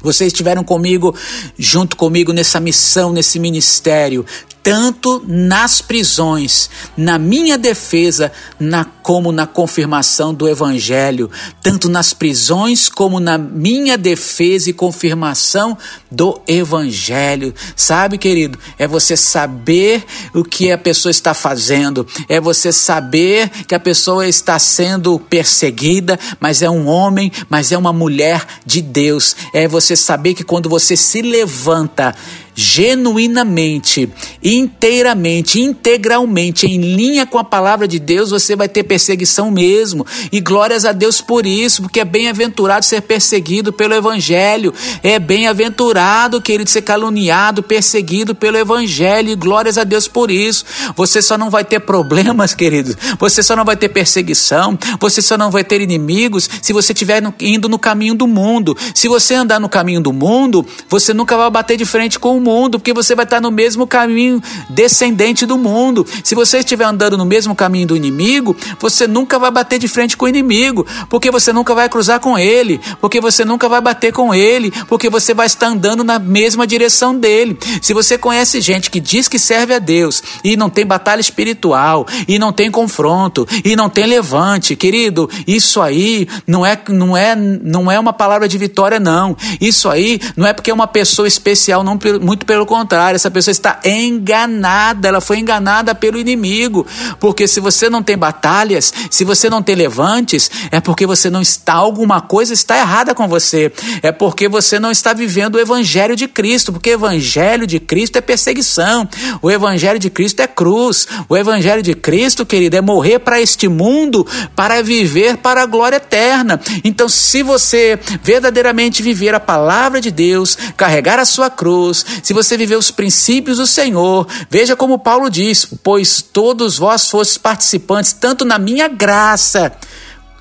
Vocês 0.00 0.28
estiveram 0.28 0.62
comigo, 0.62 1.16
junto 1.58 1.96
comigo 1.96 2.32
nessa 2.32 2.60
missão, 2.60 3.12
nesse 3.12 3.38
ministério 3.38 4.24
tanto 4.64 5.22
nas 5.28 5.82
prisões, 5.82 6.70
na 6.96 7.18
minha 7.18 7.58
defesa, 7.58 8.32
na, 8.58 8.82
como 8.82 9.30
na 9.30 9.46
confirmação 9.46 10.32
do 10.32 10.48
Evangelho, 10.48 11.30
tanto 11.62 11.86
nas 11.90 12.14
prisões 12.14 12.88
como 12.88 13.20
na 13.20 13.36
minha 13.36 13.98
defesa 13.98 14.70
e 14.70 14.72
confirmação 14.72 15.76
do 16.10 16.40
Evangelho. 16.48 17.54
Sabe, 17.76 18.16
querido, 18.16 18.58
é 18.78 18.88
você 18.88 19.18
saber 19.18 20.02
o 20.32 20.42
que 20.42 20.72
a 20.72 20.78
pessoa 20.78 21.10
está 21.10 21.34
fazendo, 21.34 22.06
é 22.26 22.40
você 22.40 22.72
saber 22.72 23.50
que 23.68 23.74
a 23.74 23.80
pessoa 23.80 24.26
está 24.26 24.58
sendo 24.58 25.18
perseguida, 25.18 26.18
mas 26.40 26.62
é 26.62 26.70
um 26.70 26.86
homem, 26.86 27.30
mas 27.50 27.70
é 27.70 27.76
uma 27.76 27.92
mulher 27.92 28.42
de 28.64 28.80
Deus. 28.80 29.36
É 29.52 29.68
você 29.68 29.94
saber 29.94 30.32
que 30.32 30.42
quando 30.42 30.70
você 30.70 30.96
se 30.96 31.20
levanta, 31.20 32.14
genuinamente, 32.54 34.08
inteiramente, 34.42 35.60
integralmente, 35.60 36.66
em 36.66 36.78
linha 36.78 37.26
com 37.26 37.38
a 37.38 37.44
palavra 37.44 37.88
de 37.88 37.98
Deus, 37.98 38.30
você 38.30 38.54
vai 38.54 38.68
ter 38.68 38.84
perseguição 38.84 39.50
mesmo. 39.50 40.06
E 40.30 40.40
glórias 40.40 40.84
a 40.84 40.92
Deus 40.92 41.20
por 41.20 41.46
isso, 41.46 41.82
porque 41.82 42.00
é 42.00 42.04
bem-aventurado 42.04 42.84
ser 42.84 43.02
perseguido 43.02 43.72
pelo 43.72 43.94
Evangelho. 43.94 44.72
É 45.02 45.18
bem-aventurado, 45.18 46.40
querido, 46.40 46.70
ser 46.70 46.82
caluniado, 46.82 47.62
perseguido 47.62 48.34
pelo 48.34 48.56
Evangelho. 48.56 49.30
E 49.30 49.36
glórias 49.36 49.76
a 49.76 49.84
Deus 49.84 50.06
por 50.06 50.30
isso. 50.30 50.64
Você 50.94 51.20
só 51.20 51.36
não 51.36 51.50
vai 51.50 51.64
ter 51.64 51.80
problemas, 51.80 52.54
querido. 52.54 52.96
Você 53.18 53.42
só 53.42 53.56
não 53.56 53.64
vai 53.64 53.76
ter 53.76 53.88
perseguição. 53.88 54.78
Você 55.00 55.20
só 55.20 55.36
não 55.36 55.50
vai 55.50 55.64
ter 55.64 55.80
inimigos 55.80 56.48
se 56.62 56.72
você 56.72 56.92
estiver 56.92 57.22
indo 57.40 57.68
no 57.68 57.78
caminho 57.78 58.14
do 58.14 58.26
mundo. 58.26 58.76
Se 58.94 59.08
você 59.08 59.34
andar 59.34 59.58
no 59.58 59.68
caminho 59.68 60.00
do 60.00 60.12
mundo, 60.12 60.64
você 60.88 61.12
nunca 61.12 61.36
vai 61.36 61.50
bater 61.50 61.76
de 61.76 61.84
frente 61.84 62.18
com 62.18 62.36
o 62.36 62.43
mundo, 62.44 62.78
porque 62.78 62.92
você 62.92 63.14
vai 63.14 63.24
estar 63.24 63.40
no 63.40 63.50
mesmo 63.50 63.86
caminho 63.86 64.42
descendente 64.68 65.46
do 65.46 65.56
mundo. 65.56 66.06
Se 66.22 66.34
você 66.34 66.58
estiver 66.58 66.84
andando 66.84 67.16
no 67.16 67.24
mesmo 67.24 67.54
caminho 67.54 67.88
do 67.88 67.96
inimigo, 67.96 68.56
você 68.78 69.06
nunca 69.06 69.38
vai 69.38 69.50
bater 69.50 69.78
de 69.78 69.88
frente 69.88 70.16
com 70.16 70.26
o 70.26 70.28
inimigo, 70.28 70.86
porque 71.08 71.30
você 71.30 71.52
nunca 71.52 71.74
vai 71.74 71.88
cruzar 71.88 72.20
com 72.20 72.38
ele, 72.38 72.80
porque 73.00 73.20
você 73.20 73.44
nunca 73.44 73.68
vai 73.68 73.80
bater 73.80 74.12
com 74.12 74.34
ele, 74.34 74.70
porque 74.88 75.08
você 75.08 75.32
vai 75.32 75.46
estar 75.46 75.68
andando 75.68 76.04
na 76.04 76.18
mesma 76.18 76.66
direção 76.66 77.16
dele. 77.18 77.58
Se 77.80 77.94
você 77.94 78.18
conhece 78.18 78.60
gente 78.60 78.90
que 78.90 79.00
diz 79.00 79.26
que 79.26 79.38
serve 79.38 79.74
a 79.74 79.78
Deus 79.78 80.22
e 80.42 80.56
não 80.56 80.68
tem 80.68 80.86
batalha 80.86 81.20
espiritual, 81.20 82.06
e 82.28 82.38
não 82.38 82.52
tem 82.52 82.70
confronto, 82.70 83.46
e 83.64 83.74
não 83.76 83.88
tem 83.88 84.06
levante, 84.06 84.76
querido, 84.76 85.30
isso 85.46 85.80
aí 85.80 86.28
não 86.46 86.64
é 86.64 86.78
não 86.88 87.16
é 87.16 87.34
não 87.34 87.90
é 87.90 87.98
uma 87.98 88.12
palavra 88.12 88.48
de 88.48 88.58
vitória 88.58 89.00
não. 89.00 89.36
Isso 89.60 89.88
aí 89.88 90.20
não 90.36 90.46
é 90.46 90.52
porque 90.52 90.70
é 90.70 90.74
uma 90.74 90.86
pessoa 90.86 91.26
especial, 91.28 91.82
não 91.82 91.96
muito 92.34 92.46
pelo 92.46 92.66
contrário, 92.66 93.14
essa 93.14 93.30
pessoa 93.30 93.52
está 93.52 93.78
enganada, 93.84 95.06
ela 95.06 95.20
foi 95.20 95.38
enganada 95.38 95.94
pelo 95.94 96.18
inimigo. 96.18 96.84
Porque 97.20 97.46
se 97.46 97.60
você 97.60 97.88
não 97.88 98.02
tem 98.02 98.18
batalhas, 98.18 98.92
se 99.08 99.24
você 99.24 99.48
não 99.48 99.62
tem 99.62 99.76
levantes, 99.76 100.50
é 100.72 100.80
porque 100.80 101.06
você 101.06 101.30
não 101.30 101.40
está, 101.40 101.74
alguma 101.74 102.20
coisa 102.20 102.52
está 102.52 102.76
errada 102.76 103.14
com 103.14 103.28
você. 103.28 103.72
É 104.02 104.10
porque 104.10 104.48
você 104.48 104.80
não 104.80 104.90
está 104.90 105.12
vivendo 105.12 105.54
o 105.54 105.60
evangelho 105.60 106.16
de 106.16 106.26
Cristo, 106.26 106.72
porque 106.72 106.90
o 106.90 106.94
evangelho 106.94 107.68
de 107.68 107.78
Cristo 107.78 108.16
é 108.16 108.20
perseguição. 108.20 109.08
O 109.40 109.48
evangelho 109.48 110.00
de 110.00 110.10
Cristo 110.10 110.40
é 110.40 110.48
cruz. 110.48 111.06
O 111.28 111.36
evangelho 111.36 111.82
de 111.82 111.94
Cristo, 111.94 112.44
querido, 112.44 112.76
é 112.76 112.80
morrer 112.80 113.20
para 113.20 113.40
este 113.40 113.68
mundo, 113.68 114.26
para 114.56 114.82
viver 114.82 115.36
para 115.36 115.62
a 115.62 115.66
glória 115.66 115.96
eterna. 115.96 116.60
Então, 116.82 117.08
se 117.08 117.44
você 117.44 117.96
verdadeiramente 118.22 119.04
viver 119.04 119.34
a 119.36 119.40
palavra 119.40 120.00
de 120.00 120.10
Deus, 120.10 120.58
carregar 120.76 121.20
a 121.20 121.24
sua 121.24 121.48
cruz, 121.48 122.04
se 122.24 122.32
você 122.32 122.56
viver 122.56 122.76
os 122.76 122.90
princípios 122.90 123.58
do 123.58 123.66
Senhor, 123.66 124.26
veja 124.48 124.74
como 124.74 124.98
Paulo 124.98 125.28
diz: 125.28 125.68
Pois 125.82 126.22
todos 126.22 126.78
vós 126.78 127.06
fostes 127.10 127.36
participantes, 127.36 128.14
tanto 128.14 128.46
na 128.46 128.58
minha 128.58 128.88
graça 128.88 129.70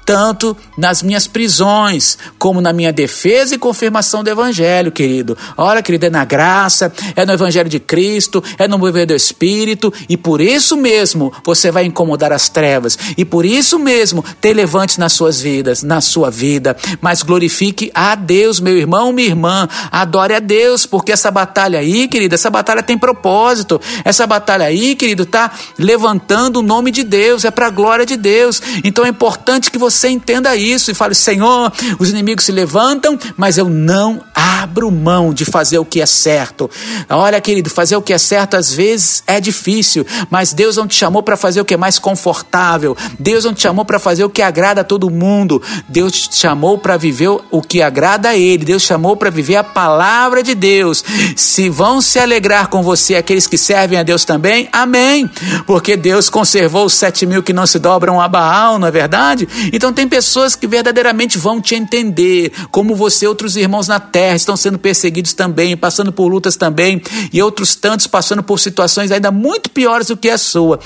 tanto 0.05 0.55
nas 0.77 1.01
minhas 1.01 1.27
prisões, 1.27 2.17
como 2.38 2.62
na 2.62 2.74
minha 2.74 2.91
defesa 2.91 3.55
e 3.55 3.57
confirmação 3.57 4.24
do 4.24 4.29
Evangelho, 4.29 4.91
querido. 4.91 5.38
Olha, 5.57 5.81
querido, 5.81 6.05
é 6.05 6.10
na 6.10 6.25
graça, 6.25 6.91
é 7.15 7.25
no 7.25 7.33
Evangelho 7.33 7.69
de 7.69 7.79
Cristo, 7.79 8.43
é 8.57 8.67
no 8.67 8.77
mover 8.77 9.05
do 9.05 9.13
Espírito, 9.13 9.93
e 10.10 10.17
por 10.17 10.41
isso 10.41 10.75
mesmo 10.75 11.31
você 11.45 11.72
vai 11.72 11.86
incomodar 11.86 12.31
as 12.31 12.50
trevas, 12.50 12.98
e 13.17 13.24
por 13.24 13.45
isso 13.45 13.79
mesmo 13.79 14.24
ter 14.41 14.53
levante 14.53 15.00
nas 15.00 15.13
suas 15.13 15.39
vidas, 15.39 15.83
na 15.83 16.01
sua 16.01 16.29
vida. 16.29 16.75
Mas 17.01 17.22
glorifique 17.22 17.91
a 17.93 18.15
Deus, 18.15 18.60
meu 18.60 18.77
irmão, 18.77 19.13
minha 19.13 19.27
irmã, 19.27 19.67
adore 19.91 20.33
a 20.33 20.39
Deus, 20.39 20.86
porque 20.86 21.12
essa 21.12 21.31
batalha 21.31 21.79
aí, 21.79 22.07
querido, 22.07 22.36
essa 22.36 22.50
batalha 22.50 22.83
tem 22.83 22.98
propósito. 22.98 23.79
Essa 24.03 24.27
batalha 24.27 24.65
aí, 24.65 24.95
querido, 24.95 25.25
tá 25.25 25.51
levantando 25.77 26.60
o 26.60 26.63
nome 26.63 26.91
de 26.91 27.03
Deus, 27.03 27.45
é 27.45 27.51
para 27.51 27.67
a 27.67 27.69
glória 27.69 28.05
de 28.05 28.17
Deus. 28.17 28.62
Então 28.83 29.05
é 29.05 29.10
importante 29.10 29.72
que 29.72 29.77
você 29.77 29.93
você 29.94 30.10
entenda 30.10 30.56
isso 30.56 30.92
e 30.92 30.94
fale: 30.94 31.16
Senhor, 31.16 31.72
os 32.00 32.10
inimigos 32.10 32.46
se 32.46 32.52
levantam, 32.52 33.18
mas 33.38 33.58
eu 33.58 33.70
não 33.70 34.22
abro 34.34 34.92
mão 34.92 35.34
de 35.34 35.46
fazer 35.46 35.78
o 35.78 35.86
que 35.86 36.02
é 36.02 36.06
certo. 36.06 36.70
Olha, 37.10 37.40
querido, 37.40 37.70
fazer 37.70 37.96
o 37.96 38.02
que 38.02 38.14
é 38.14 38.18
certo 38.18 38.56
às 38.56 38.72
vezes 38.72 39.24
é 39.28 39.40
difícil, 39.40 40.06
mas 40.30 40.54
Deus 40.54 40.78
não 40.78 40.88
te 40.88 40.96
chamou 40.96 41.22
para 41.22 41.38
fazer 41.38 41.62
o 41.62 41.66
que 41.66 41.74
é 41.74 41.78
mais 41.78 42.00
confortável. 42.00 42.96
Deus 43.20 43.46
não 43.46 43.54
te 43.54 43.62
chamou 43.62 43.86
para 43.86 44.00
fazer 44.00 44.24
o 44.24 44.30
que 44.30 44.42
agrada 44.42 44.82
a 44.82 44.84
todo 44.84 45.10
mundo. 45.10 45.62
Deus 45.88 46.28
te 46.28 46.36
chamou 46.36 46.78
para 46.78 46.98
viver 46.98 47.30
o 47.52 47.62
que 47.62 47.82
agrada 47.82 48.30
a 48.30 48.38
Ele. 48.38 48.66
Deus 48.66 48.84
chamou 48.84 49.16
para 49.16 49.30
viver 49.30 49.56
a 49.56 49.64
palavra 49.64 50.42
de 50.42 50.56
Deus. 50.56 51.04
Se 51.36 51.70
vão 51.70 52.02
se 52.02 52.20
alegrar 52.20 52.68
com 52.68 52.82
você 52.82 53.16
aqueles 53.16 53.48
que 53.48 53.58
servem 53.58 54.00
a 54.00 54.04
Deus 54.04 54.26
também, 54.26 54.70
amém. 54.72 55.30
Porque 55.66 55.96
Deus 55.96 56.30
conservou 56.30 56.86
os 56.86 56.94
sete 56.94 57.26
mil 57.26 57.44
que 57.44 57.54
não 57.54 57.68
se 57.68 57.80
dobram 57.80 58.20
a 58.20 58.28
Baal, 58.28 58.80
não 58.80 58.88
é 58.88 58.92
verdade? 58.92 59.48
Então, 59.72 59.83
então 59.84 59.92
tem 59.92 60.08
pessoas 60.08 60.56
que 60.56 60.66
verdadeiramente 60.66 61.38
vão 61.38 61.60
te 61.60 61.75
entender, 61.75 62.54
como 62.72 62.96
você, 62.96 63.28
outros 63.28 63.58
irmãos 63.58 63.86
na 63.86 64.00
terra 64.00 64.34
estão 64.34 64.56
sendo 64.56 64.80
perseguidos 64.80 65.34
também, 65.34 65.75
passando 65.75 66.10
por 66.10 66.30
lutas 66.30 66.56
também, 66.56 67.02
e 67.34 67.44
outros 67.44 67.75
tantos 67.75 68.08
passando 68.08 68.42
por 68.42 68.62
situações 68.62 69.12
ainda 69.12 69.30
muito 69.30 69.70
piores 69.70 70.08
do 70.08 70.16
que 70.16 70.30
a 70.30 70.38
sua. 70.38 70.80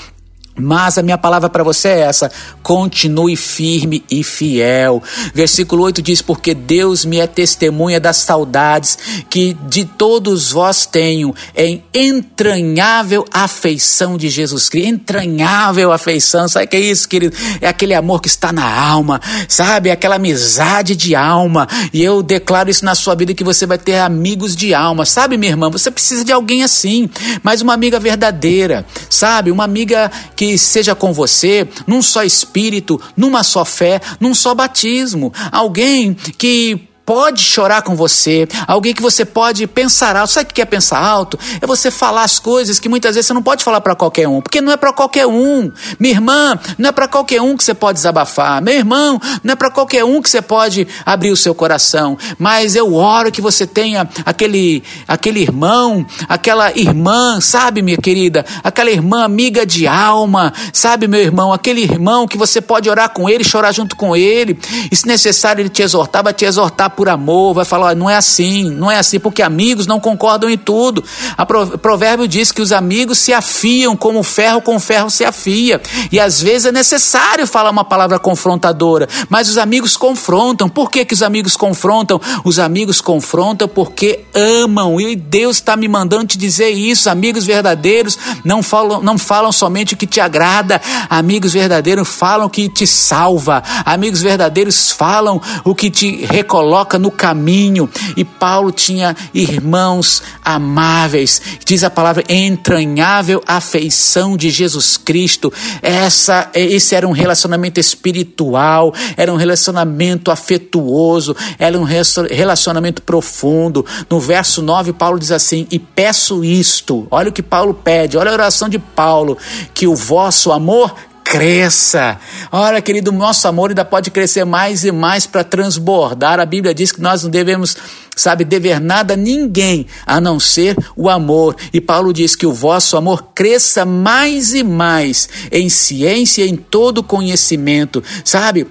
Mas 0.58 0.98
a 0.98 1.02
minha 1.02 1.18
palavra 1.18 1.48
para 1.48 1.62
você 1.62 1.88
é 1.88 2.00
essa: 2.00 2.30
continue 2.62 3.36
firme 3.36 4.04
e 4.10 4.24
fiel. 4.24 5.02
Versículo 5.32 5.84
8 5.84 6.02
diz: 6.02 6.20
Porque 6.20 6.54
Deus 6.54 7.04
me 7.04 7.18
é 7.18 7.26
testemunha 7.26 8.00
das 8.00 8.18
saudades 8.18 8.98
que 9.30 9.56
de 9.68 9.84
todos 9.84 10.52
vós 10.52 10.86
tenho 10.86 11.34
em 11.56 11.82
entranhável 11.94 13.24
afeição 13.32 14.16
de 14.16 14.28
Jesus 14.28 14.68
Cristo. 14.68 14.88
Entranhável 14.88 15.92
afeição, 15.92 16.48
sabe 16.48 16.66
o 16.66 16.68
que 16.68 16.76
é 16.76 16.80
isso, 16.80 17.08
querido? 17.08 17.36
É 17.60 17.68
aquele 17.68 17.94
amor 17.94 18.20
que 18.20 18.28
está 18.28 18.52
na 18.52 18.68
alma, 18.68 19.20
sabe? 19.48 19.88
É 19.88 19.92
aquela 19.92 20.16
amizade 20.16 20.96
de 20.96 21.14
alma. 21.14 21.68
E 21.92 22.02
eu 22.02 22.22
declaro 22.22 22.70
isso 22.70 22.84
na 22.84 22.94
sua 22.94 23.14
vida 23.14 23.34
que 23.34 23.44
você 23.44 23.66
vai 23.66 23.78
ter 23.78 23.98
amigos 23.98 24.56
de 24.56 24.74
alma, 24.74 25.04
sabe, 25.04 25.36
minha 25.36 25.52
irmã? 25.52 25.70
Você 25.70 25.90
precisa 25.90 26.24
de 26.24 26.32
alguém 26.32 26.62
assim, 26.62 27.08
mas 27.42 27.62
uma 27.62 27.74
amiga 27.74 27.98
verdadeira, 28.00 28.84
sabe? 29.08 29.50
Uma 29.50 29.64
amiga 29.64 30.10
que 30.34 30.47
seja 30.56 30.94
com 30.94 31.12
você 31.12 31.68
num 31.86 32.00
só 32.00 32.22
espírito, 32.22 33.00
numa 33.16 33.42
só 33.42 33.64
fé, 33.64 34.00
num 34.20 34.34
só 34.34 34.54
batismo. 34.54 35.32
Alguém 35.52 36.14
que 36.14 36.87
pode 37.08 37.42
chorar 37.42 37.80
com 37.80 37.96
você, 37.96 38.46
alguém 38.66 38.92
que 38.92 39.00
você 39.00 39.24
pode 39.24 39.66
pensar 39.66 40.14
alto. 40.14 40.30
Sabe 40.30 40.50
o 40.50 40.52
que 40.52 40.60
é 40.60 40.66
pensar 40.66 40.98
alto? 40.98 41.38
É 41.58 41.66
você 41.66 41.90
falar 41.90 42.22
as 42.22 42.38
coisas 42.38 42.78
que 42.78 42.86
muitas 42.86 43.14
vezes 43.14 43.28
você 43.28 43.32
não 43.32 43.42
pode 43.42 43.64
falar 43.64 43.80
para 43.80 43.94
qualquer 43.94 44.28
um, 44.28 44.42
porque 44.42 44.60
não 44.60 44.70
é 44.70 44.76
para 44.76 44.92
qualquer 44.92 45.26
um. 45.26 45.72
Minha 45.98 46.12
irmã, 46.12 46.60
não 46.76 46.90
é 46.90 46.92
para 46.92 47.08
qualquer 47.08 47.40
um 47.40 47.56
que 47.56 47.64
você 47.64 47.72
pode 47.72 47.96
desabafar. 47.96 48.60
Meu 48.60 48.74
irmão, 48.74 49.18
não 49.42 49.52
é 49.54 49.56
para 49.56 49.70
qualquer 49.70 50.04
um 50.04 50.20
que 50.20 50.28
você 50.28 50.42
pode 50.42 50.86
abrir 51.06 51.30
o 51.30 51.36
seu 51.36 51.54
coração. 51.54 52.18
Mas 52.38 52.76
eu 52.76 52.92
oro 52.92 53.32
que 53.32 53.40
você 53.40 53.66
tenha 53.66 54.06
aquele, 54.26 54.84
aquele 55.06 55.40
irmão, 55.40 56.04
aquela 56.28 56.78
irmã, 56.78 57.40
sabe, 57.40 57.80
minha 57.80 57.96
querida? 57.96 58.44
Aquela 58.62 58.90
irmã 58.90 59.24
amiga 59.24 59.64
de 59.64 59.86
alma, 59.86 60.52
sabe, 60.74 61.08
meu 61.08 61.22
irmão? 61.22 61.54
Aquele 61.54 61.80
irmão 61.80 62.28
que 62.28 62.36
você 62.36 62.60
pode 62.60 62.90
orar 62.90 63.08
com 63.14 63.30
ele, 63.30 63.44
chorar 63.44 63.72
junto 63.72 63.96
com 63.96 64.14
ele. 64.14 64.58
E 64.92 64.94
se 64.94 65.06
necessário 65.06 65.62
ele 65.62 65.70
te 65.70 65.80
exortar, 65.80 66.22
vai 66.22 66.34
te 66.34 66.44
exortar 66.44 66.97
por 66.98 67.08
amor, 67.08 67.54
vai 67.54 67.64
falar: 67.64 67.94
não 67.94 68.10
é 68.10 68.16
assim, 68.16 68.70
não 68.70 68.90
é 68.90 68.98
assim, 68.98 69.20
porque 69.20 69.40
amigos 69.40 69.86
não 69.86 70.00
concordam 70.00 70.50
em 70.50 70.58
tudo. 70.58 71.04
O 71.38 71.78
provérbio 71.78 72.26
diz 72.26 72.50
que 72.50 72.60
os 72.60 72.72
amigos 72.72 73.18
se 73.18 73.32
afiam 73.32 73.96
como 73.96 74.20
ferro 74.24 74.60
com 74.60 74.80
ferro 74.80 75.08
se 75.08 75.24
afia. 75.24 75.80
E 76.10 76.18
às 76.18 76.42
vezes 76.42 76.66
é 76.66 76.72
necessário 76.72 77.46
falar 77.46 77.70
uma 77.70 77.84
palavra 77.84 78.18
confrontadora, 78.18 79.08
mas 79.28 79.48
os 79.48 79.56
amigos 79.58 79.96
confrontam. 79.96 80.68
Por 80.68 80.90
que, 80.90 81.04
que 81.04 81.14
os 81.14 81.22
amigos 81.22 81.56
confrontam? 81.56 82.20
Os 82.42 82.58
amigos 82.58 83.00
confrontam 83.00 83.68
porque 83.68 84.24
amam. 84.34 85.00
E 85.00 85.14
Deus 85.14 85.58
está 85.58 85.76
me 85.76 85.86
mandando 85.86 86.26
te 86.26 86.36
dizer 86.36 86.70
isso. 86.70 87.08
Amigos 87.08 87.44
verdadeiros 87.44 88.18
não 88.42 88.60
falam, 88.60 89.00
não 89.00 89.16
falam 89.16 89.52
somente 89.52 89.94
o 89.94 89.96
que 89.96 90.06
te 90.06 90.20
agrada. 90.20 90.82
Amigos 91.08 91.52
verdadeiros 91.52 92.08
falam 92.08 92.48
o 92.48 92.50
que 92.50 92.68
te 92.68 92.88
salva. 92.88 93.62
Amigos 93.84 94.20
verdadeiros 94.20 94.90
falam 94.90 95.40
o 95.62 95.76
que 95.76 95.88
te 95.92 96.26
recoloca 96.26 96.87
no 96.96 97.10
caminho. 97.10 97.90
E 98.16 98.24
Paulo 98.24 98.70
tinha 98.70 99.16
irmãos 99.34 100.22
amáveis. 100.44 101.42
Diz 101.64 101.82
a 101.82 101.90
palavra 101.90 102.22
entranhável 102.28 103.42
afeição 103.46 104.36
de 104.36 104.50
Jesus 104.50 104.96
Cristo. 104.96 105.52
Essa, 105.82 106.48
esse 106.54 106.94
era 106.94 107.08
um 107.08 107.12
relacionamento 107.12 107.80
espiritual, 107.80 108.94
era 109.16 109.32
um 109.32 109.36
relacionamento 109.36 110.30
afetuoso, 110.30 111.34
era 111.58 111.76
um 111.76 111.82
relacionamento 111.82 113.02
profundo. 113.02 113.84
No 114.08 114.20
verso 114.20 114.62
9, 114.62 114.92
Paulo 114.92 115.18
diz 115.18 115.32
assim: 115.32 115.66
E 115.70 115.78
peço 115.78 116.44
isto. 116.44 117.08
Olha 117.10 117.30
o 117.30 117.32
que 117.32 117.42
Paulo 117.42 117.74
pede, 117.74 118.16
olha 118.16 118.30
a 118.30 118.34
oração 118.34 118.68
de 118.68 118.78
Paulo, 118.78 119.36
que 119.74 119.86
o 119.86 119.96
vosso 119.96 120.52
amor 120.52 120.94
cresça. 121.28 122.18
Ora, 122.50 122.80
querido, 122.80 123.12
nosso 123.12 123.46
amor 123.46 123.68
ainda 123.68 123.84
pode 123.84 124.10
crescer 124.10 124.44
mais 124.44 124.82
e 124.82 124.90
mais 124.90 125.26
para 125.26 125.44
transbordar. 125.44 126.40
A 126.40 126.46
Bíblia 126.46 126.74
diz 126.74 126.90
que 126.90 127.02
nós 127.02 127.22
não 127.22 127.30
devemos, 127.30 127.76
sabe, 128.16 128.44
dever 128.44 128.80
nada 128.80 129.12
a 129.12 129.16
ninguém 129.16 129.86
a 130.06 130.22
não 130.22 130.40
ser 130.40 130.74
o 130.96 131.06
amor. 131.08 131.54
E 131.70 131.82
Paulo 131.82 132.14
diz 132.14 132.34
que 132.34 132.46
o 132.46 132.52
vosso 132.52 132.96
amor 132.96 133.28
cresça 133.34 133.84
mais 133.84 134.54
e 134.54 134.62
mais 134.62 135.28
em 135.52 135.68
ciência, 135.68 136.46
em 136.46 136.56
todo 136.56 137.02
conhecimento, 137.02 138.02
sabe? 138.24 138.66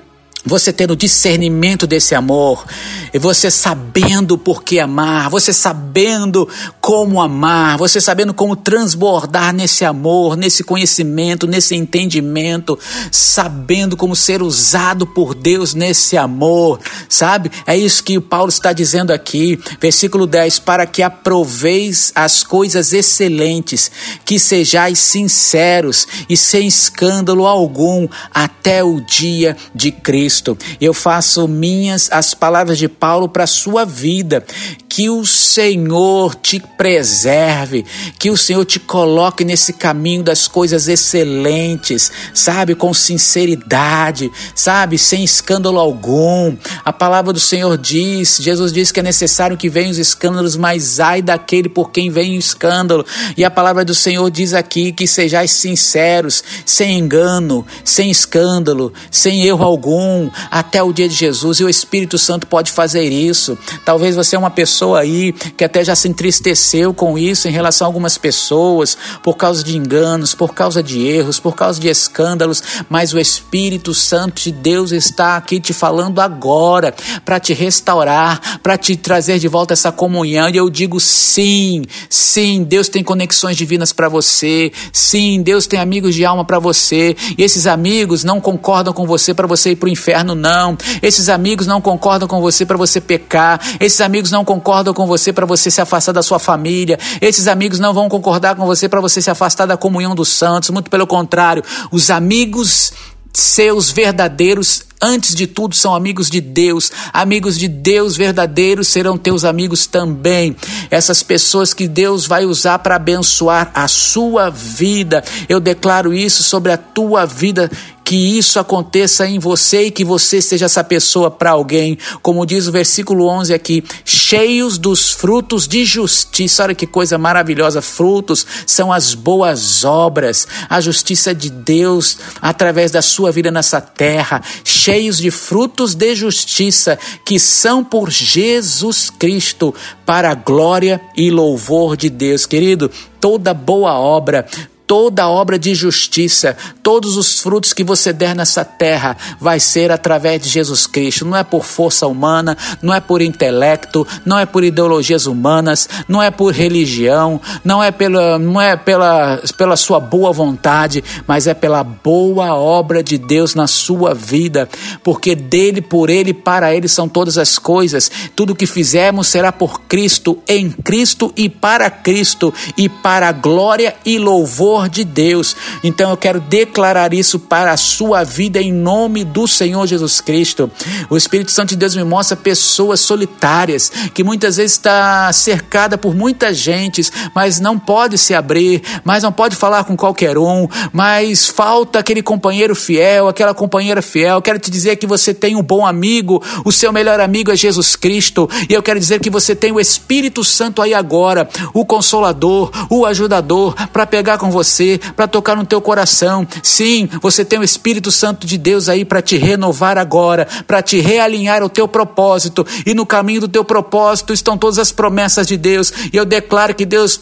Você 0.46 0.72
tendo 0.72 0.96
discernimento 0.96 1.86
desse 1.86 2.16
amor, 2.16 2.66
e 3.14 3.20
você 3.20 3.50
sabendo 3.52 4.38
por 4.38 4.64
que 4.64 4.80
amar, 4.80 5.30
você 5.30 5.52
sabendo 5.52 6.48
como 6.80 7.22
amar, 7.22 7.78
você 7.78 8.00
sabendo 8.00 8.34
como 8.34 8.56
transbordar 8.56 9.54
nesse 9.54 9.84
amor, 9.84 10.38
nesse 10.38 10.64
conhecimento, 10.64 11.48
nesse 11.48 11.76
entendimento, 11.76 12.78
sabendo 13.12 13.98
como 13.98 14.16
ser 14.16 14.42
usado 14.42 15.06
por 15.06 15.34
Deus 15.34 15.74
nesse 15.74 16.18
amor, 16.18 16.80
sabe? 17.10 17.52
É 17.66 17.76
isso 17.76 18.04
que 18.04 18.18
o 18.18 18.22
Paulo 18.22 18.50
está 18.50 18.72
dizendo 18.72 19.12
aqui, 19.12 19.60
versículo 19.80 20.26
10: 20.26 20.60
para 20.60 20.86
que 20.86 21.02
aproveis 21.02 22.12
as 22.16 22.44
coisas 22.44 22.94
excelentes, 22.94 23.92
que 24.24 24.40
sejais 24.40 25.00
sinceros 25.00 26.08
e 26.30 26.38
sem 26.38 26.68
escândalo 26.68 27.46
algum 27.46 28.08
até 28.34 28.84
o 28.84 29.02
dia 29.02 29.58
de 29.74 29.92
Cristo. 29.92 30.37
Cristo. 30.38 30.58
Eu 30.80 30.94
faço 30.94 31.48
minhas 31.48 32.10
as 32.12 32.34
palavras 32.34 32.78
de 32.78 32.88
Paulo 32.88 33.28
para 33.28 33.44
a 33.44 33.48
sua 33.48 33.86
vida. 33.86 34.46
Que 34.90 35.10
o 35.10 35.26
Senhor 35.28 36.34
te 36.34 36.60
preserve, 36.76 37.86
que 38.18 38.32
o 38.32 38.38
Senhor 38.38 38.66
te 38.66 38.80
coloque 38.80 39.46
nesse 39.46 39.74
caminho 39.74 40.24
das 40.24 40.48
coisas 40.48 40.88
excelentes, 40.88 42.12
sabe, 42.34 42.74
com 42.74 42.92
sinceridade, 42.96 44.32
sabe, 44.56 44.98
sem 44.98 45.24
escândalo 45.24 45.78
algum. 45.78 46.56
A 46.84 46.92
palavra 46.92 47.32
do 47.32 47.40
Senhor 47.40 47.78
diz, 47.78 48.40
Jesus 48.42 48.74
diz 48.74 48.92
que 48.92 49.00
é 49.00 49.04
necessário 49.04 49.56
que 49.56 49.70
venham 49.70 49.92
os 49.92 50.00
escândalos, 50.00 50.56
mas 50.56 51.00
ai 51.00 51.22
daquele 51.22 51.70
por 51.70 51.92
quem 51.92 52.10
vem 52.10 52.36
o 52.36 52.40
escândalo. 52.40 53.06
E 53.36 53.46
a 53.46 53.52
palavra 53.52 53.86
do 53.86 53.94
Senhor 53.94 54.32
diz 54.32 54.56
aqui 54.56 54.92
que 54.92 55.06
sejais 55.06 55.52
sinceros, 55.52 56.44
sem 56.66 56.98
engano, 56.98 57.64
sem 57.84 58.10
escândalo, 58.10 58.92
sem 59.12 59.46
erro 59.46 59.64
algum, 59.64 60.17
até 60.50 60.82
o 60.82 60.92
dia 60.92 61.08
de 61.08 61.16
Jesus 61.16 61.60
e 61.60 61.64
o 61.64 61.70
Espírito 61.70 62.18
Santo 62.18 62.48
pode 62.48 62.72
fazer 62.72 63.04
isso. 63.04 63.58
Talvez 63.86 64.16
você 64.16 64.36
é 64.36 64.40
uma 64.40 64.50
pessoa 64.50 65.00
aí 65.00 65.32
que 65.34 65.64
até 65.64 65.84
já 65.84 65.96
se 65.96 66.08
entristeceu 66.08 66.94
com 66.94 67.18
isso 67.18 67.48
em 67.48 67.52
relação 67.52 67.86
a 67.86 67.90
algumas 67.90 68.18
pessoas, 68.18 68.98
por 69.24 69.36
causa 69.36 69.64
de 69.64 69.78
enganos, 69.78 70.34
por 70.34 70.54
causa 70.54 70.82
de 70.82 71.06
erros, 71.06 71.40
por 71.40 71.56
causa 71.56 71.80
de 71.80 71.88
escândalos, 71.88 72.62
mas 72.90 73.14
o 73.14 73.20
Espírito 73.20 73.94
Santo 73.94 74.42
de 74.42 74.52
Deus 74.52 74.92
está 74.92 75.38
aqui 75.38 75.60
te 75.60 75.74
falando 75.74 76.20
agora 76.20 76.94
para 77.24 77.40
te 77.40 77.54
restaurar, 77.54 78.60
para 78.62 78.78
te 78.78 78.96
trazer 78.96 79.40
de 79.40 79.48
volta 79.48 79.74
essa 79.74 79.92
comunhão. 79.92 80.50
E 80.50 80.58
eu 80.58 80.70
digo 80.70 81.00
sim, 81.00 81.84
sim, 82.10 82.64
Deus 82.64 82.90
tem 82.90 83.04
conexões 83.04 83.56
divinas 83.56 83.94
para 83.94 84.10
você. 84.10 84.72
Sim, 84.92 85.42
Deus 85.42 85.68
tem 85.68 85.80
amigos 85.80 86.16
de 86.16 86.26
alma 86.26 86.44
para 86.44 86.60
você. 86.60 87.16
E 87.38 87.44
esses 87.44 87.68
amigos 87.68 88.24
não 88.24 88.42
concordam 88.42 88.94
com 88.94 89.06
você 89.06 89.34
para 89.34 89.48
você 89.48 89.72
ir 89.72 89.76
para 89.76 89.88
o 89.88 89.90
inferno 89.90 90.07
inferno, 90.08 90.34
não. 90.34 90.78
Esses 91.02 91.28
amigos 91.28 91.68
não 91.68 91.82
concordam 91.82 92.28
com 92.28 92.40
você 92.40 92.66
para 92.66 92.78
você 92.78 93.02
pecar. 93.02 93.60
Esses 93.80 94.00
amigos 94.00 94.32
não 94.32 94.46
concordam 94.46 94.94
com 94.94 95.06
você 95.06 95.34
para 95.34 95.46
você 95.46 95.70
se 95.70 95.82
afastar 95.82 96.14
da 96.14 96.24
sua 96.24 96.40
família. 96.40 96.98
Esses 97.20 97.48
amigos 97.48 97.80
não 97.80 97.94
vão 97.94 98.08
concordar 98.08 98.56
com 98.56 98.66
você 98.66 98.88
para 98.88 99.02
você 99.02 99.22
se 99.22 99.30
afastar 99.30 99.66
da 99.66 99.76
comunhão 99.76 100.16
dos 100.16 100.30
santos. 100.30 100.70
Muito 100.70 100.90
pelo 100.90 101.06
contrário, 101.06 101.64
os 101.92 102.10
amigos 102.10 102.94
seus 103.34 103.92
verdadeiros 103.92 104.88
antes 105.02 105.36
de 105.36 105.46
tudo, 105.46 105.76
são 105.76 105.94
amigos 105.94 106.30
de 106.30 106.42
Deus. 106.42 106.92
Amigos 107.14 107.58
de 107.58 107.68
Deus 107.68 108.18
verdadeiros 108.18 108.88
serão 108.88 109.18
teus 109.18 109.46
amigos 109.46 109.86
também. 109.86 110.56
Essas 110.90 111.22
pessoas 111.22 111.74
que 111.74 111.88
Deus 111.88 112.26
vai 112.26 112.46
usar 112.46 112.80
para 112.80 112.96
abençoar 112.96 113.72
a 113.74 113.88
sua 113.88 114.50
vida. 114.50 115.24
Eu 115.48 115.60
declaro 115.60 116.14
isso 116.14 116.42
sobre 116.44 116.72
a 116.72 116.78
tua 116.78 117.26
vida 117.26 117.70
que 118.08 118.38
isso 118.38 118.58
aconteça 118.58 119.28
em 119.28 119.38
você 119.38 119.88
e 119.88 119.92
que 119.92 120.06
você 120.06 120.42
seja 120.42 120.64
essa 120.64 120.82
pessoa 120.82 121.30
para 121.30 121.52
alguém, 121.52 121.98
como 122.22 122.46
diz 122.46 122.66
o 122.66 122.72
versículo 122.72 123.28
11 123.28 123.54
aqui, 123.54 123.84
cheios 124.06 124.78
dos 124.78 125.12
frutos 125.12 125.68
de 125.68 125.84
justiça. 125.84 126.64
Olha 126.64 126.74
que 126.74 126.88
coisa 126.88 127.18
maravilhosa! 127.18 127.82
Frutos 127.82 128.48
são 128.66 128.94
as 128.94 129.14
boas 129.14 129.84
obras, 129.84 130.48
a 130.70 130.80
justiça 130.80 131.36
de 131.36 131.50
Deus 131.50 132.18
através 132.42 132.92
da 132.92 133.02
sua 133.02 133.30
vida 133.30 133.52
nessa 133.52 133.82
terra, 133.82 134.42
cheios 134.64 135.18
de 135.18 135.30
frutos 135.30 135.94
de 135.94 136.16
justiça 136.16 136.98
que 137.26 137.38
são 137.38 137.84
por 137.84 138.10
Jesus 138.10 139.10
Cristo 139.10 139.76
para 140.06 140.32
a 140.32 140.34
glória 140.34 141.02
e 141.14 141.30
louvor 141.30 141.98
de 141.98 142.10
Deus. 142.10 142.46
Querido, 142.46 142.90
toda 143.20 143.54
boa 143.54 144.00
obra, 144.00 144.48
toda 144.88 145.28
obra 145.28 145.60
de 145.60 145.76
justiça, 145.76 146.56
todos 146.82 147.18
os 147.18 147.42
frutos 147.42 147.74
que 147.74 147.84
você 147.84 148.14
der 148.14 148.34
nessa 148.34 148.64
terra 148.64 149.18
vai 149.38 149.60
ser 149.60 149.92
através 149.92 150.42
de 150.42 150.48
Jesus 150.48 150.88
Cristo. 150.88 151.26
Não 151.26 151.36
é 151.36 151.44
por 151.44 151.66
força 151.66 152.08
humana, 152.08 152.58
não 152.82 152.94
é 152.94 153.02
por 153.02 153.22
intelecto, 153.22 154.08
não 154.26 154.40
é 154.40 154.46
por 154.46 154.64
ideologias 154.64 155.26
humanas, 155.26 155.90
não 156.08 156.24
é 156.24 156.32
por 156.32 156.54
religião, 156.54 157.42
não 157.66 157.84
é 157.84 157.92
pela, 157.92 158.40
não 158.40 158.62
é 158.62 158.78
pela, 158.78 159.42
pela 159.58 159.76
sua 159.76 160.00
boa 160.00 160.32
vontade, 160.32 161.04
mas 161.28 161.48
é 161.48 161.54
pela 161.54 161.84
boa 161.84 162.56
obra 162.56 163.04
de 163.04 163.18
Deus 163.18 163.54
na 163.54 163.68
sua 163.68 164.14
vida, 164.14 164.70
porque 165.04 165.36
dele, 165.36 165.82
por 165.82 166.10
ele, 166.10 166.34
para 166.34 166.74
ele 166.74 166.88
são 166.88 167.10
todas 167.10 167.38
as 167.38 167.60
coisas. 167.60 168.10
Tudo 168.34 168.56
que 168.56 168.66
fizermos 168.66 169.28
será 169.28 169.52
por 169.52 169.82
Cristo, 169.82 170.40
em 170.48 170.70
Cristo 170.70 171.34
e 171.36 171.50
para 171.50 171.90
Cristo 171.90 172.54
e 172.78 172.88
para 172.88 173.28
a 173.28 173.34
glória 173.34 173.94
e 174.06 174.18
louvor 174.18 174.77
amor 174.78 174.90
de 174.90 175.04
Deus. 175.04 175.56
Então 175.84 176.12
eu 176.12 176.18
quero 176.18 176.40
declarar 176.40 177.14
isso 177.14 177.40
para 177.40 177.72
a 177.72 177.78
sua 177.78 178.24
vida 178.24 178.62
em 178.62 178.72
nome 178.72 179.24
do 179.24 179.48
Senhor 179.48 179.86
Jesus 179.88 180.22
Cristo. 180.22 180.70
O 181.10 181.18
Espírito 181.18 181.52
Santo 181.52 181.70
de 181.70 181.76
Deus 181.76 181.96
me 181.96 182.04
mostra 182.04 182.38
pessoas 182.38 183.00
solitárias 183.00 183.92
que 184.14 184.24
muitas 184.24 184.58
vezes 184.58 184.74
está 184.74 185.32
cercada 185.34 185.98
por 185.98 186.16
muita 186.16 186.54
gente, 186.54 187.02
mas 187.34 187.60
não 187.60 187.80
pode 187.80 188.18
se 188.18 188.34
abrir, 188.34 188.82
mas 189.04 189.24
não 189.24 189.32
pode 189.32 189.56
falar 189.56 189.84
com 189.84 189.98
qualquer 189.98 190.38
um, 190.38 190.68
mas 190.94 191.48
falta 191.48 192.00
aquele 192.00 192.22
companheiro 192.22 192.76
fiel, 192.76 193.28
aquela 193.28 193.54
companheira 193.54 194.02
fiel. 194.02 194.42
Quero 194.42 194.60
te 194.60 194.70
dizer 194.70 194.96
que 194.98 195.08
você 195.08 195.34
tem 195.34 195.56
um 195.56 195.64
bom 195.64 195.86
amigo, 195.86 196.42
o 196.64 196.72
seu 196.72 196.92
melhor 196.94 197.20
amigo 197.20 197.52
é 197.52 197.56
Jesus 197.56 197.96
Cristo, 197.96 198.50
e 198.70 198.74
eu 198.74 198.84
quero 198.84 199.00
dizer 199.00 199.20
que 199.20 199.30
você 199.30 199.56
tem 199.56 199.72
o 199.72 199.80
Espírito 199.80 200.44
Santo 200.44 200.82
aí 200.82 200.94
agora, 200.94 201.50
o 201.74 201.86
consolador, 201.86 202.70
o 202.90 203.06
ajudador, 203.06 203.74
para 203.92 204.06
pegar 204.06 204.38
com 204.38 204.52
você, 204.52 204.67
para 205.16 205.28
tocar 205.28 205.56
no 205.56 205.66
teu 205.66 205.82
coração. 205.82 206.48
Sim, 206.62 207.10
você 207.22 207.46
tem 207.46 207.60
o 207.60 207.64
Espírito 207.64 208.12
Santo 208.12 208.46
de 208.46 208.58
Deus 208.58 208.90
aí 208.90 209.06
para 209.06 209.22
te 209.22 209.38
renovar 209.38 209.98
agora, 209.98 210.48
para 210.66 210.82
te 210.82 211.00
realinhar 211.00 211.64
o 211.64 211.70
teu 211.70 211.88
propósito, 211.88 212.66
e 212.86 212.94
no 212.94 213.06
caminho 213.06 213.42
do 213.42 213.48
teu 213.48 213.64
propósito 213.64 214.34
estão 214.34 214.58
todas 214.58 214.80
as 214.80 214.92
promessas 214.92 215.48
de 215.48 215.58
Deus, 215.58 215.92
e 216.12 216.18
eu 216.18 216.26
declaro 216.26 216.76
que 216.76 216.86
Deus 216.86 217.20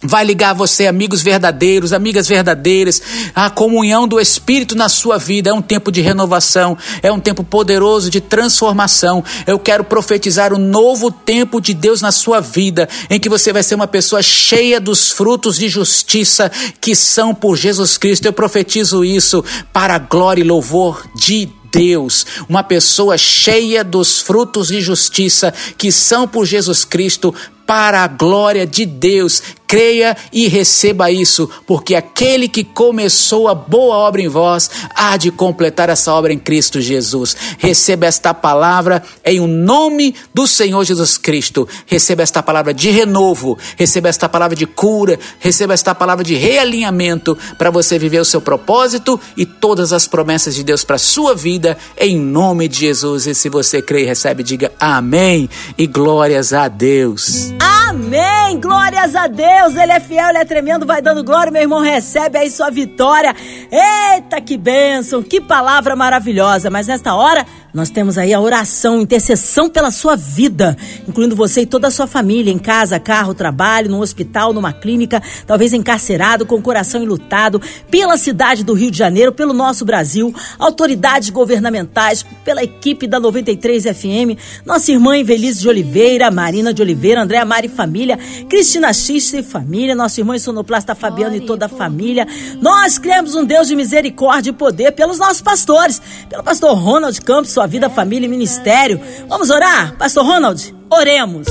Vai 0.00 0.24
ligar 0.24 0.54
você, 0.54 0.86
amigos 0.86 1.22
verdadeiros, 1.22 1.92
amigas 1.92 2.28
verdadeiras, 2.28 3.02
a 3.34 3.50
comunhão 3.50 4.06
do 4.06 4.20
Espírito 4.20 4.76
na 4.76 4.88
sua 4.88 5.18
vida. 5.18 5.50
É 5.50 5.52
um 5.52 5.60
tempo 5.60 5.90
de 5.90 6.00
renovação, 6.00 6.78
é 7.02 7.10
um 7.10 7.18
tempo 7.18 7.42
poderoso 7.42 8.08
de 8.08 8.20
transformação. 8.20 9.24
Eu 9.44 9.58
quero 9.58 9.82
profetizar 9.82 10.54
um 10.54 10.58
novo 10.58 11.10
tempo 11.10 11.60
de 11.60 11.74
Deus 11.74 12.00
na 12.00 12.12
sua 12.12 12.38
vida, 12.40 12.88
em 13.10 13.18
que 13.18 13.28
você 13.28 13.52
vai 13.52 13.64
ser 13.64 13.74
uma 13.74 13.88
pessoa 13.88 14.22
cheia 14.22 14.80
dos 14.80 15.10
frutos 15.10 15.56
de 15.56 15.68
justiça 15.68 16.48
que 16.80 16.94
são 16.94 17.34
por 17.34 17.56
Jesus 17.56 17.98
Cristo. 17.98 18.26
Eu 18.26 18.32
profetizo 18.32 19.04
isso 19.04 19.44
para 19.72 19.96
a 19.96 19.98
glória 19.98 20.42
e 20.42 20.46
louvor 20.46 21.04
de 21.16 21.48
Deus, 21.72 22.24
uma 22.48 22.62
pessoa 22.62 23.18
cheia 23.18 23.84
dos 23.84 24.20
frutos 24.20 24.68
de 24.68 24.80
justiça 24.80 25.52
que 25.76 25.92
são 25.92 26.26
por 26.26 26.46
Jesus 26.46 26.84
Cristo 26.84 27.34
para 27.68 28.02
a 28.02 28.08
glória 28.08 28.66
de 28.66 28.86
Deus. 28.86 29.42
Creia 29.66 30.16
e 30.32 30.48
receba 30.48 31.10
isso, 31.10 31.46
porque 31.66 31.94
aquele 31.94 32.48
que 32.48 32.64
começou 32.64 33.48
a 33.48 33.54
boa 33.54 33.94
obra 33.96 34.22
em 34.22 34.28
vós 34.28 34.70
há 34.94 35.18
de 35.18 35.30
completar 35.30 35.90
essa 35.90 36.10
obra 36.14 36.32
em 36.32 36.38
Cristo 36.38 36.80
Jesus. 36.80 37.36
Receba 37.58 38.06
esta 38.06 38.32
palavra 38.32 39.02
em 39.22 39.40
o 39.40 39.46
nome 39.46 40.14
do 40.32 40.46
Senhor 40.46 40.82
Jesus 40.84 41.18
Cristo. 41.18 41.68
Receba 41.84 42.22
esta 42.22 42.42
palavra 42.42 42.72
de 42.72 42.88
renovo, 42.88 43.58
receba 43.76 44.08
esta 44.08 44.26
palavra 44.26 44.56
de 44.56 44.64
cura, 44.64 45.18
receba 45.38 45.74
esta 45.74 45.94
palavra 45.94 46.24
de 46.24 46.34
realinhamento 46.34 47.36
para 47.58 47.70
você 47.70 47.98
viver 47.98 48.20
o 48.20 48.24
seu 48.24 48.40
propósito 48.40 49.20
e 49.36 49.44
todas 49.44 49.92
as 49.92 50.06
promessas 50.06 50.54
de 50.54 50.64
Deus 50.64 50.82
para 50.82 50.96
a 50.96 50.98
sua 50.98 51.34
vida 51.34 51.76
em 51.98 52.18
nome 52.18 52.68
de 52.68 52.78
Jesus. 52.78 53.26
E 53.26 53.34
se 53.34 53.50
você 53.50 53.82
crê 53.82 54.04
e 54.04 54.06
recebe, 54.06 54.42
diga 54.42 54.72
amém 54.80 55.46
e 55.76 55.86
glórias 55.86 56.54
a 56.54 56.68
Deus. 56.68 57.57
Amém! 57.60 58.60
Glórias 58.60 59.16
a 59.16 59.26
Deus! 59.26 59.76
Ele 59.76 59.92
é 59.92 60.00
fiel, 60.00 60.28
ele 60.28 60.38
é 60.38 60.44
tremendo, 60.44 60.86
vai 60.86 61.02
dando 61.02 61.24
glória, 61.24 61.50
meu 61.50 61.62
irmão, 61.62 61.80
recebe 61.80 62.38
aí 62.38 62.50
sua 62.50 62.70
vitória. 62.70 63.34
Eita, 63.70 64.40
que 64.40 64.56
bênção, 64.56 65.22
que 65.22 65.40
palavra 65.40 65.96
maravilhosa. 65.96 66.70
Mas 66.70 66.86
nesta 66.86 67.14
hora, 67.14 67.44
nós 67.72 67.90
temos 67.90 68.16
aí 68.16 68.32
a 68.32 68.40
oração, 68.40 69.02
intercessão 69.02 69.68
pela 69.68 69.90
sua 69.90 70.16
vida, 70.16 70.76
incluindo 71.06 71.36
você 71.36 71.62
e 71.62 71.66
toda 71.66 71.88
a 71.88 71.90
sua 71.90 72.06
família, 72.06 72.52
em 72.52 72.58
casa, 72.58 72.98
carro, 72.98 73.34
trabalho, 73.34 73.90
no 73.90 74.00
hospital, 74.00 74.52
numa 74.52 74.72
clínica, 74.72 75.22
talvez 75.46 75.72
encarcerado, 75.72 76.46
com 76.46 76.56
o 76.56 76.62
coração 76.62 77.02
enlutado, 77.02 77.60
pela 77.90 78.16
cidade 78.16 78.64
do 78.64 78.72
Rio 78.72 78.90
de 78.90 78.98
Janeiro, 78.98 79.32
pelo 79.32 79.52
nosso 79.52 79.84
Brasil, 79.84 80.34
autoridades 80.58 81.30
governamentais, 81.30 82.24
pela 82.44 82.62
equipe 82.62 83.06
da 83.06 83.20
93 83.20 83.84
FM, 83.84 84.38
nossa 84.64 84.90
irmã 84.90 85.16
Invelise 85.16 85.60
de 85.60 85.68
Oliveira, 85.68 86.30
Marina 86.30 86.72
de 86.72 86.80
Oliveira, 86.80 87.22
Andréa 87.22 87.44
Mari 87.48 87.68
Família, 87.68 88.18
Cristina 88.48 88.92
X 88.92 89.32
e 89.32 89.42
Família, 89.42 89.94
nosso 89.94 90.20
irmão 90.20 90.38
sonoplasta 90.38 90.94
Fabiano 90.94 91.34
e 91.34 91.40
toda 91.40 91.66
a 91.66 91.68
família. 91.68 92.26
Nós 92.60 92.98
cremos 92.98 93.34
um 93.34 93.44
Deus 93.44 93.66
de 93.66 93.74
misericórdia 93.74 94.50
e 94.50 94.52
poder 94.52 94.92
pelos 94.92 95.18
nossos 95.18 95.40
pastores, 95.40 96.00
pelo 96.28 96.42
pastor 96.42 96.76
Ronald 96.76 97.18
Campos, 97.22 97.50
sua 97.50 97.66
vida, 97.66 97.88
família 97.88 98.26
e 98.26 98.28
ministério. 98.28 99.00
Vamos 99.28 99.48
orar? 99.48 99.96
Pastor 99.96 100.24
Ronald, 100.24 100.74
oremos. 100.90 101.46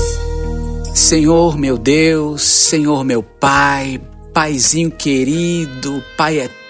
Senhor 0.94 1.58
meu 1.58 1.76
Deus, 1.76 2.42
Senhor 2.42 3.04
meu 3.04 3.22
Pai, 3.22 4.00
Paizinho 4.32 4.90
querido, 4.90 6.02
Pai 6.16 6.38
eterno, 6.38 6.67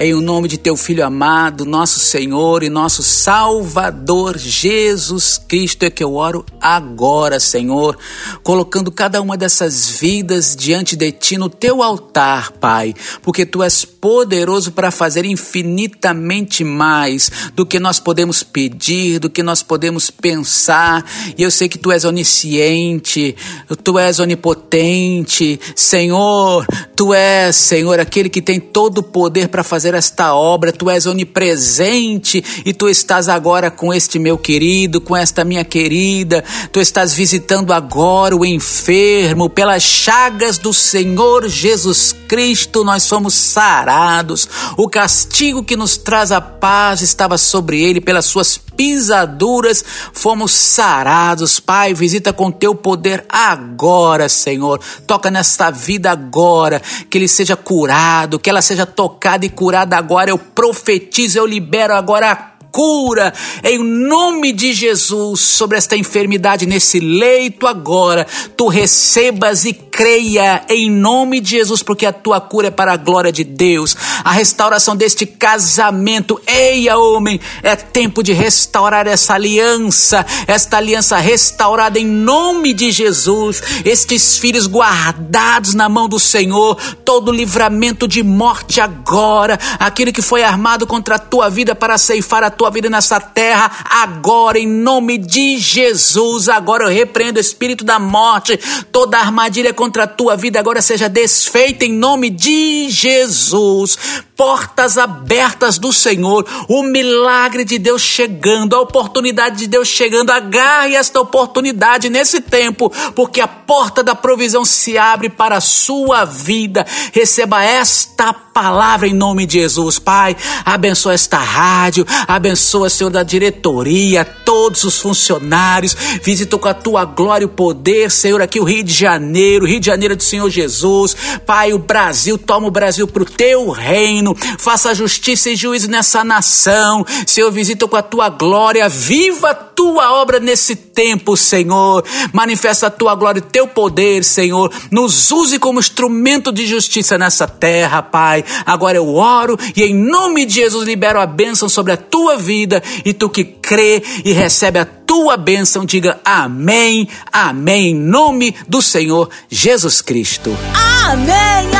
em 0.00 0.12
o 0.12 0.20
nome 0.20 0.48
de 0.48 0.58
teu 0.58 0.76
Filho 0.76 1.06
amado, 1.06 1.64
nosso 1.64 2.00
Senhor 2.00 2.64
e 2.64 2.68
nosso 2.68 3.00
Salvador 3.00 4.36
Jesus 4.36 5.38
Cristo, 5.38 5.84
é 5.84 5.90
que 5.90 6.02
eu 6.02 6.16
oro 6.16 6.44
agora, 6.60 7.38
Senhor, 7.38 7.96
colocando 8.42 8.90
cada 8.90 9.22
uma 9.22 9.36
dessas 9.36 9.88
vidas 9.88 10.56
diante 10.56 10.96
de 10.96 11.12
ti 11.12 11.38
no 11.38 11.48
teu 11.48 11.80
altar, 11.80 12.50
Pai, 12.52 12.92
porque 13.22 13.46
tu 13.46 13.62
és 13.62 13.84
poderoso 13.84 14.72
para 14.72 14.90
fazer 14.90 15.24
infinitamente 15.24 16.64
mais 16.64 17.30
do 17.54 17.64
que 17.64 17.78
nós 17.78 18.00
podemos 18.00 18.42
pedir, 18.42 19.20
do 19.20 19.30
que 19.30 19.44
nós 19.44 19.62
podemos 19.62 20.10
pensar, 20.10 21.08
e 21.38 21.42
eu 21.44 21.50
sei 21.52 21.68
que 21.68 21.78
tu 21.78 21.92
és 21.92 22.04
onisciente, 22.04 23.36
tu 23.84 23.96
és 23.96 24.18
onipotente, 24.18 25.60
Senhor, 25.76 26.66
tu 26.96 27.14
és, 27.14 27.54
Senhor, 27.54 28.00
aquele 28.00 28.28
que 28.28 28.42
tem 28.42 28.58
todo 28.72 28.98
o 28.98 29.02
poder 29.02 29.48
para 29.48 29.62
fazer 29.62 29.94
esta 29.94 30.34
obra, 30.34 30.72
tu 30.72 30.88
és 30.88 31.06
onipresente 31.06 32.42
e 32.64 32.72
tu 32.72 32.88
estás 32.88 33.28
agora 33.28 33.70
com 33.70 33.92
este 33.92 34.18
meu 34.18 34.38
querido, 34.38 35.00
com 35.00 35.16
esta 35.16 35.44
minha 35.44 35.64
querida, 35.64 36.42
tu 36.72 36.80
estás 36.80 37.12
visitando 37.12 37.72
agora 37.72 38.34
o 38.34 38.44
enfermo, 38.44 39.50
pelas 39.50 39.82
chagas 39.82 40.58
do 40.58 40.72
Senhor 40.72 41.48
Jesus 41.48 42.14
Cristo 42.26 42.82
nós 42.82 43.02
somos 43.02 43.34
sarados, 43.34 44.48
o 44.76 44.88
castigo 44.88 45.62
que 45.62 45.76
nos 45.76 45.98
traz 45.98 46.32
a 46.32 46.40
paz 46.40 47.02
estava 47.02 47.36
sobre 47.36 47.82
ele, 47.82 48.00
pelas 48.00 48.24
suas 48.24 48.56
pisaduras 48.56 49.84
fomos 50.12 50.52
sarados. 50.52 51.60
Pai, 51.60 51.94
visita 51.94 52.32
com 52.32 52.50
teu 52.50 52.74
poder 52.74 53.24
agora, 53.28 54.28
Senhor. 54.28 54.80
Toca 55.06 55.30
nesta 55.30 55.70
vida 55.70 56.10
agora, 56.10 56.80
que 57.10 57.18
ele 57.18 57.28
seja 57.28 57.56
curado, 57.56 58.38
que 58.38 58.50
ela 58.50 58.61
seja 58.62 58.86
tocada 58.86 59.44
e 59.44 59.50
curada 59.50 59.96
agora. 59.96 60.30
Eu 60.30 60.38
profetizo, 60.38 61.38
eu 61.38 61.46
libero 61.46 61.94
agora 61.94 62.30
a 62.30 62.51
cura 62.72 63.34
em 63.62 63.78
nome 63.78 64.50
de 64.50 64.72
Jesus 64.72 65.40
sobre 65.40 65.76
esta 65.76 65.94
enfermidade 65.94 66.64
nesse 66.64 66.98
leito 66.98 67.66
agora. 67.66 68.26
Tu 68.56 68.66
recebas 68.66 69.66
e 69.66 69.74
creia 69.74 70.64
em 70.70 70.90
nome 70.90 71.38
de 71.38 71.50
Jesus, 71.50 71.82
porque 71.82 72.06
a 72.06 72.12
tua 72.12 72.40
cura 72.40 72.68
é 72.68 72.70
para 72.70 72.94
a 72.94 72.96
glória 72.96 73.30
de 73.30 73.44
Deus. 73.44 73.94
A 74.24 74.32
restauração 74.32 74.96
deste 74.96 75.26
casamento, 75.26 76.40
eia 76.46 76.96
homem, 76.96 77.38
é 77.62 77.76
tempo 77.76 78.22
de 78.22 78.32
restaurar 78.32 79.06
essa 79.06 79.34
aliança, 79.34 80.24
esta 80.46 80.78
aliança 80.78 81.18
restaurada 81.18 81.98
em 81.98 82.06
nome 82.06 82.72
de 82.72 82.90
Jesus. 82.90 83.62
Estes 83.84 84.38
filhos 84.38 84.66
guardados 84.66 85.74
na 85.74 85.90
mão 85.90 86.08
do 86.08 86.18
Senhor, 86.18 86.76
todo 87.04 87.30
livramento 87.30 88.08
de 88.08 88.22
morte 88.22 88.80
agora, 88.80 89.58
aquilo 89.78 90.12
que 90.12 90.22
foi 90.22 90.42
armado 90.42 90.86
contra 90.86 91.16
a 91.16 91.18
tua 91.18 91.50
vida 91.50 91.74
para 91.74 91.98
ceifar 91.98 92.42
a 92.42 92.50
tua 92.50 92.61
tua 92.62 92.70
vida 92.70 92.88
nessa 92.88 93.18
terra 93.18 93.84
agora, 93.90 94.56
em 94.56 94.68
nome 94.68 95.18
de 95.18 95.58
Jesus. 95.58 96.48
Agora 96.48 96.84
eu 96.84 96.88
repreendo 96.88 97.38
o 97.38 97.40
espírito 97.40 97.84
da 97.84 97.98
morte, 97.98 98.56
toda 98.92 99.18
armadilha 99.18 99.74
contra 99.74 100.04
a 100.04 100.06
tua 100.06 100.36
vida 100.36 100.60
agora 100.60 100.80
seja 100.80 101.08
desfeita 101.08 101.84
em 101.84 101.92
nome 101.92 102.30
de 102.30 102.88
Jesus 102.88 103.98
portas 104.42 104.98
abertas 104.98 105.78
do 105.78 105.92
Senhor, 105.92 106.44
o 106.68 106.82
milagre 106.82 107.64
de 107.64 107.78
Deus 107.78 108.02
chegando, 108.02 108.74
a 108.74 108.80
oportunidade 108.80 109.56
de 109.56 109.66
Deus 109.68 109.86
chegando. 109.86 110.30
Agarre 110.30 110.96
esta 110.96 111.20
oportunidade 111.20 112.08
nesse 112.08 112.40
tempo, 112.40 112.90
porque 113.14 113.40
a 113.40 113.46
porta 113.46 114.02
da 114.02 114.16
provisão 114.16 114.64
se 114.64 114.98
abre 114.98 115.28
para 115.28 115.58
a 115.58 115.60
sua 115.60 116.24
vida. 116.24 116.84
Receba 117.12 117.62
esta 117.62 118.32
palavra 118.32 119.06
em 119.06 119.14
nome 119.14 119.46
de 119.46 119.60
Jesus, 119.60 120.00
Pai. 120.00 120.36
Abençoa 120.64 121.14
esta 121.14 121.38
rádio, 121.38 122.04
abençoa, 122.26 122.90
Senhor, 122.90 123.10
da 123.10 123.22
diretoria, 123.22 124.24
todos 124.24 124.82
os 124.82 124.98
funcionários. 124.98 125.96
Visita 126.20 126.58
com 126.58 126.68
a 126.68 126.74
tua 126.74 127.04
glória 127.04 127.44
e 127.44 127.46
o 127.46 127.48
poder, 127.48 128.10
Senhor, 128.10 128.42
aqui 128.42 128.58
o 128.58 128.64
Rio 128.64 128.82
de 128.82 128.92
Janeiro, 128.92 129.66
Rio 129.66 129.78
de 129.78 129.86
Janeiro 129.86 130.16
do 130.16 130.22
Senhor 130.22 130.50
Jesus. 130.50 131.16
Pai, 131.46 131.72
o 131.72 131.78
Brasil, 131.78 132.36
toma 132.36 132.66
o 132.66 132.72
Brasil 132.72 133.06
para 133.06 133.22
o 133.22 133.26
teu 133.26 133.70
reino 133.70 134.31
reino, 134.32 134.58
faça 134.58 134.94
justiça 134.94 135.50
e 135.50 135.56
juízo 135.56 135.90
nessa 135.90 136.24
nação. 136.24 137.04
Senhor, 137.26 137.50
visita 137.50 137.86
com 137.86 137.96
a 137.96 138.02
tua 138.02 138.28
glória, 138.28 138.88
viva 138.88 139.50
a 139.50 139.54
tua 139.54 140.12
obra 140.12 140.38
nesse 140.40 140.74
tempo, 140.76 141.36
Senhor. 141.36 142.04
Manifesta 142.32 142.86
a 142.86 142.90
tua 142.90 143.14
glória 143.14 143.38
e 143.38 143.42
teu 143.42 143.66
poder, 143.66 144.24
Senhor. 144.24 144.72
Nos 144.90 145.30
use 145.30 145.58
como 145.58 145.80
instrumento 145.80 146.52
de 146.52 146.66
justiça 146.66 147.18
nessa 147.18 147.46
terra, 147.46 148.02
Pai. 148.02 148.44
Agora 148.64 148.96
eu 148.96 149.14
oro 149.14 149.58
e 149.76 149.82
em 149.82 149.94
nome 149.94 150.44
de 150.44 150.54
Jesus 150.54 150.86
libero 150.86 151.20
a 151.20 151.26
bênção 151.26 151.68
sobre 151.68 151.92
a 151.92 151.96
tua 151.96 152.36
vida 152.36 152.82
e 153.04 153.12
tu 153.12 153.28
que 153.28 153.44
crê 153.44 154.02
e 154.24 154.32
recebe 154.32 154.78
a 154.78 154.84
tua 154.84 155.36
bênção, 155.36 155.84
diga 155.84 156.18
amém, 156.24 157.06
amém, 157.30 157.90
em 157.90 157.94
nome 157.94 158.54
do 158.66 158.80
Senhor 158.80 159.28
Jesus 159.50 160.00
Cristo. 160.00 160.56
Amém, 161.04 161.70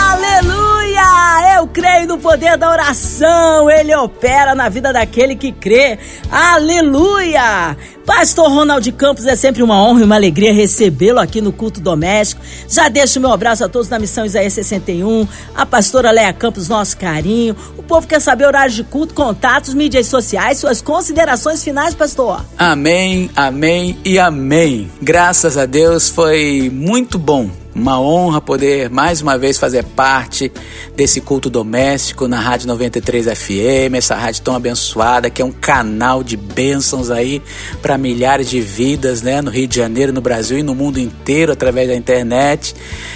creio 1.73 2.07
no 2.07 2.19
poder 2.19 2.57
da 2.57 2.71
oração, 2.71 3.71
ele 3.71 3.95
opera 3.95 4.55
na 4.55 4.69
vida 4.69 4.93
daquele 4.93 5.35
que 5.35 5.51
crê. 5.51 5.99
Aleluia! 6.31 7.77
Pastor 8.07 8.51
Ronald 8.51 8.91
Campos, 8.93 9.27
é 9.27 9.37
sempre 9.37 9.63
uma 9.63 9.81
honra 9.81 10.01
e 10.01 10.05
uma 10.05 10.17
alegria 10.17 10.53
recebê-lo 10.53 11.21
aqui 11.21 11.41
no 11.41 11.53
culto 11.53 11.81
doméstico. 11.81 12.43
Já 12.69 12.89
deixo 12.89 13.21
meu 13.21 13.33
abraço 13.33 13.65
a 13.65 13.69
todos 13.69 13.89
da 13.89 13.99
missão 13.99 14.27
Isaías 14.27 14.53
61, 14.55 15.27
a 15.55 15.65
pastora 15.65 16.11
Leia 16.11 16.33
Campos, 16.33 16.69
nosso 16.69 16.97
carinho. 16.97 17.57
O 17.79 17.83
povo 17.83 18.07
quer 18.07 18.21
saber 18.21 18.47
horários 18.47 18.75
de 18.75 18.83
culto, 18.83 19.15
contatos, 19.15 19.73
mídias 19.73 20.07
sociais, 20.07 20.59
suas 20.59 20.81
considerações 20.81 21.63
finais, 21.63 21.95
pastor. 21.95 22.45
Amém, 22.59 23.31
amém 23.37 23.97
e 24.05 24.19
amém. 24.19 24.91
Graças 25.01 25.57
a 25.57 25.65
Deus 25.65 26.09
foi 26.09 26.71
muito 26.73 27.19
bom 27.19 27.51
uma 27.75 27.99
honra 27.99 28.41
poder 28.41 28.91
mais 28.91 29.23
uma 29.23 29.39
vez 29.39 29.59
fazer 29.59 29.85
parte 29.85 30.53
desse 30.95 31.21
culto 31.21 31.49
doméstico 31.49 32.29
na 32.29 32.39
Rádio 32.39 32.69
93 32.69 33.27
FM, 33.27 33.95
essa 33.95 34.15
rádio 34.15 34.43
tão 34.43 34.55
abençoada 34.55 35.31
que 35.31 35.41
é 35.41 35.45
um 35.45 35.53
canal 35.53 36.23
de 36.23 36.37
bênçãos 36.37 37.11
aí 37.11 37.43
para 37.81 37.92
milhares 37.99 38.49
de 38.49 38.61
vidas, 38.61 39.23
né, 39.23 39.41
no 39.41 39.51
Rio 39.51 39.67
de 39.67 39.77
Janeiro, 39.77 40.13
no 40.13 40.21
Brasil 40.21 40.59
e 40.59 40.63
no 40.63 40.75
mundo 40.75 40.99
inteiro 40.99 41.53
através 41.53 41.89
da 41.89 41.95
internet. 41.95 42.75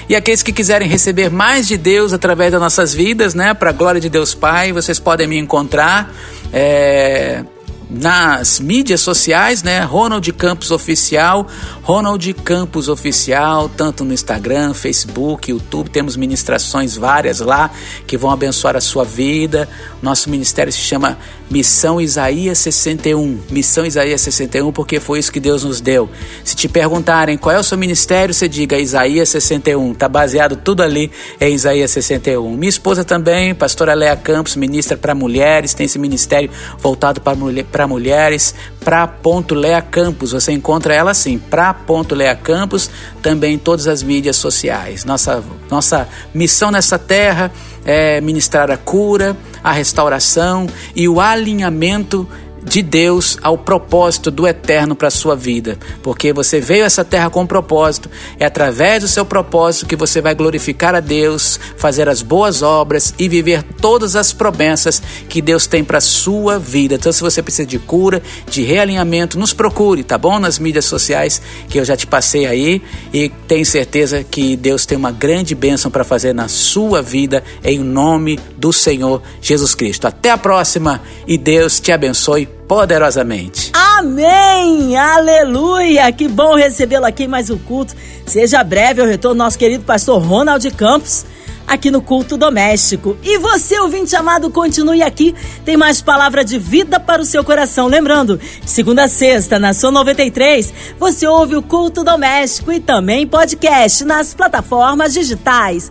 E 0.08 0.14
aqueles 0.14 0.42
que 0.42 0.52
quiserem 0.52 0.88
receber 0.88 1.30
mais 1.30 1.66
de 1.66 1.76
Deus 1.76 2.12
através 2.12 2.52
das 2.52 2.60
nossas 2.60 2.94
vidas, 2.94 3.34
né, 3.34 3.54
para 3.54 3.70
a 3.70 3.72
glória 3.72 4.00
de 4.00 4.08
Deus 4.08 4.34
Pai, 4.34 4.72
vocês 4.72 4.98
podem 4.98 5.26
me 5.26 5.38
encontrar 5.38 6.14
é, 6.52 7.44
nas 7.88 8.58
mídias 8.58 9.00
sociais, 9.00 9.62
né? 9.62 9.80
Ronald 9.80 10.30
Campos 10.32 10.70
Oficial, 10.70 11.46
Ronald 11.82 12.34
Campos 12.34 12.88
Oficial, 12.88 13.68
tanto 13.68 14.04
no 14.04 14.12
Instagram, 14.12 14.74
Facebook, 14.74 15.50
YouTube, 15.50 15.88
temos 15.90 16.16
ministrações 16.16 16.96
várias 16.96 17.38
lá 17.38 17.70
que 18.06 18.16
vão 18.16 18.30
abençoar 18.30 18.76
a 18.76 18.80
sua 18.80 19.04
vida. 19.04 19.68
Nosso 20.02 20.28
ministério 20.28 20.72
se 20.72 20.80
chama 20.80 21.16
Missão 21.48 22.00
Isaías 22.00 22.58
61. 22.58 23.40
Missão 23.50 23.86
Isaías 23.86 24.20
61 24.20 24.72
porque 24.72 24.98
foi 24.98 25.18
isso 25.18 25.32
que 25.32 25.40
Deus 25.40 25.62
nos 25.62 25.80
deu. 25.80 26.08
Se 26.44 26.56
te 26.56 26.68
perguntarem 26.68 27.38
qual 27.38 27.54
é 27.54 27.58
o 27.58 27.62
seu 27.62 27.78
ministério, 27.78 28.34
você 28.34 28.48
diga 28.48 28.78
Isaías 28.78 29.28
61. 29.28 29.94
Tá 29.94 30.08
baseado 30.08 30.56
tudo 30.56 30.82
ali 30.82 31.10
em 31.40 31.54
Isaías 31.54 31.90
61. 31.92 32.56
Minha 32.56 32.68
esposa 32.68 33.04
também, 33.04 33.54
pastora 33.54 33.94
Lea 33.94 34.16
Campos, 34.16 34.56
ministra 34.56 34.96
para 34.96 35.14
mulheres, 35.14 35.74
tem 35.74 35.86
esse 35.86 35.98
ministério 35.98 36.50
voltado 36.78 37.20
para 37.20 37.36
mulher, 37.36 37.66
mulheres, 37.88 38.54
para 38.80 39.06
ponto 39.06 39.54
Lea 39.54 39.80
Campos. 39.80 40.32
Você 40.32 40.52
encontra 40.52 40.94
ela 40.94 41.12
assim, 41.12 41.38
para 41.38 41.72
ponto 41.72 42.14
Lea 42.14 42.34
Campos, 42.34 42.90
também 43.22 43.54
em 43.54 43.58
todas 43.58 43.86
as 43.86 44.02
mídias 44.02 44.36
sociais. 44.36 45.04
Nossa 45.04 45.42
nossa 45.70 46.08
missão 46.34 46.70
nessa 46.70 46.98
terra 46.98 47.50
é 47.86 48.20
ministrar 48.20 48.70
a 48.70 48.76
cura, 48.76 49.36
a 49.62 49.70
restauração 49.70 50.66
e 50.94 51.08
o 51.08 51.20
alinhamento 51.20 52.28
de 52.66 52.82
Deus 52.82 53.38
ao 53.42 53.56
propósito 53.56 54.30
do 54.30 54.46
eterno 54.46 54.96
para 54.96 55.08
a 55.08 55.10
sua 55.10 55.36
vida, 55.36 55.78
porque 56.02 56.32
você 56.32 56.60
veio 56.60 56.82
a 56.82 56.86
essa 56.86 57.04
terra 57.04 57.30
com 57.30 57.42
um 57.42 57.46
propósito, 57.46 58.10
é 58.38 58.44
através 58.44 59.02
do 59.02 59.08
seu 59.08 59.24
propósito 59.24 59.86
que 59.86 59.94
você 59.94 60.20
vai 60.20 60.34
glorificar 60.34 60.94
a 60.94 61.00
Deus, 61.00 61.60
fazer 61.76 62.08
as 62.08 62.22
boas 62.22 62.62
obras 62.62 63.14
e 63.18 63.28
viver 63.28 63.62
todas 63.62 64.16
as 64.16 64.32
promessas 64.32 65.00
que 65.28 65.40
Deus 65.40 65.66
tem 65.66 65.84
para 65.84 65.98
a 65.98 66.00
sua 66.00 66.58
vida. 66.58 66.96
Então, 66.96 67.12
se 67.12 67.22
você 67.22 67.40
precisa 67.40 67.66
de 67.66 67.78
cura, 67.78 68.20
de 68.50 68.62
realinhamento, 68.62 69.38
nos 69.38 69.52
procure, 69.52 70.02
tá 70.02 70.18
bom? 70.18 70.38
Nas 70.40 70.58
mídias 70.58 70.86
sociais 70.86 71.40
que 71.68 71.78
eu 71.78 71.84
já 71.84 71.96
te 71.96 72.06
passei 72.06 72.46
aí 72.46 72.82
e 73.12 73.28
tenho 73.46 73.64
certeza 73.64 74.24
que 74.24 74.56
Deus 74.56 74.84
tem 74.84 74.98
uma 74.98 75.12
grande 75.12 75.54
bênção 75.54 75.90
para 75.90 76.02
fazer 76.02 76.32
na 76.32 76.48
sua 76.48 77.00
vida 77.00 77.44
em 77.62 77.78
nome 77.78 78.40
do 78.56 78.72
Senhor 78.72 79.22
Jesus 79.40 79.74
Cristo. 79.74 80.06
Até 80.06 80.30
a 80.30 80.38
próxima 80.38 81.00
e 81.26 81.38
Deus 81.38 81.78
te 81.78 81.92
abençoe 81.92 82.55
poderosamente. 82.66 83.70
Amém! 83.72 84.96
Aleluia! 84.96 86.10
Que 86.12 86.28
bom 86.28 86.54
recebê-lo 86.54 87.06
aqui 87.06 87.24
em 87.24 87.28
mais 87.28 87.50
um 87.50 87.58
culto. 87.58 87.94
Seja 88.26 88.62
breve 88.64 89.00
o 89.00 89.06
retorno 89.06 89.42
nosso 89.42 89.58
querido 89.58 89.84
pastor 89.84 90.22
Ronald 90.22 90.68
Campos 90.72 91.24
aqui 91.66 91.90
no 91.90 92.00
culto 92.00 92.36
doméstico. 92.36 93.16
E 93.22 93.38
você, 93.38 93.78
ouvinte 93.80 94.14
amado, 94.14 94.50
continue 94.50 95.02
aqui. 95.02 95.34
Tem 95.64 95.76
mais 95.76 96.00
palavra 96.00 96.44
de 96.44 96.58
vida 96.58 97.00
para 97.00 97.20
o 97.20 97.24
seu 97.24 97.42
coração. 97.42 97.88
Lembrando, 97.88 98.40
segunda 98.64 99.04
a 99.04 99.08
sexta, 99.08 99.58
na 99.58 99.74
Sua 99.74 99.90
93, 99.90 100.72
você 100.98 101.26
ouve 101.26 101.56
o 101.56 101.62
culto 101.62 102.04
doméstico 102.04 102.72
e 102.72 102.80
também 102.80 103.26
podcast 103.26 104.04
nas 104.04 104.32
plataformas 104.32 105.12
digitais. 105.12 105.90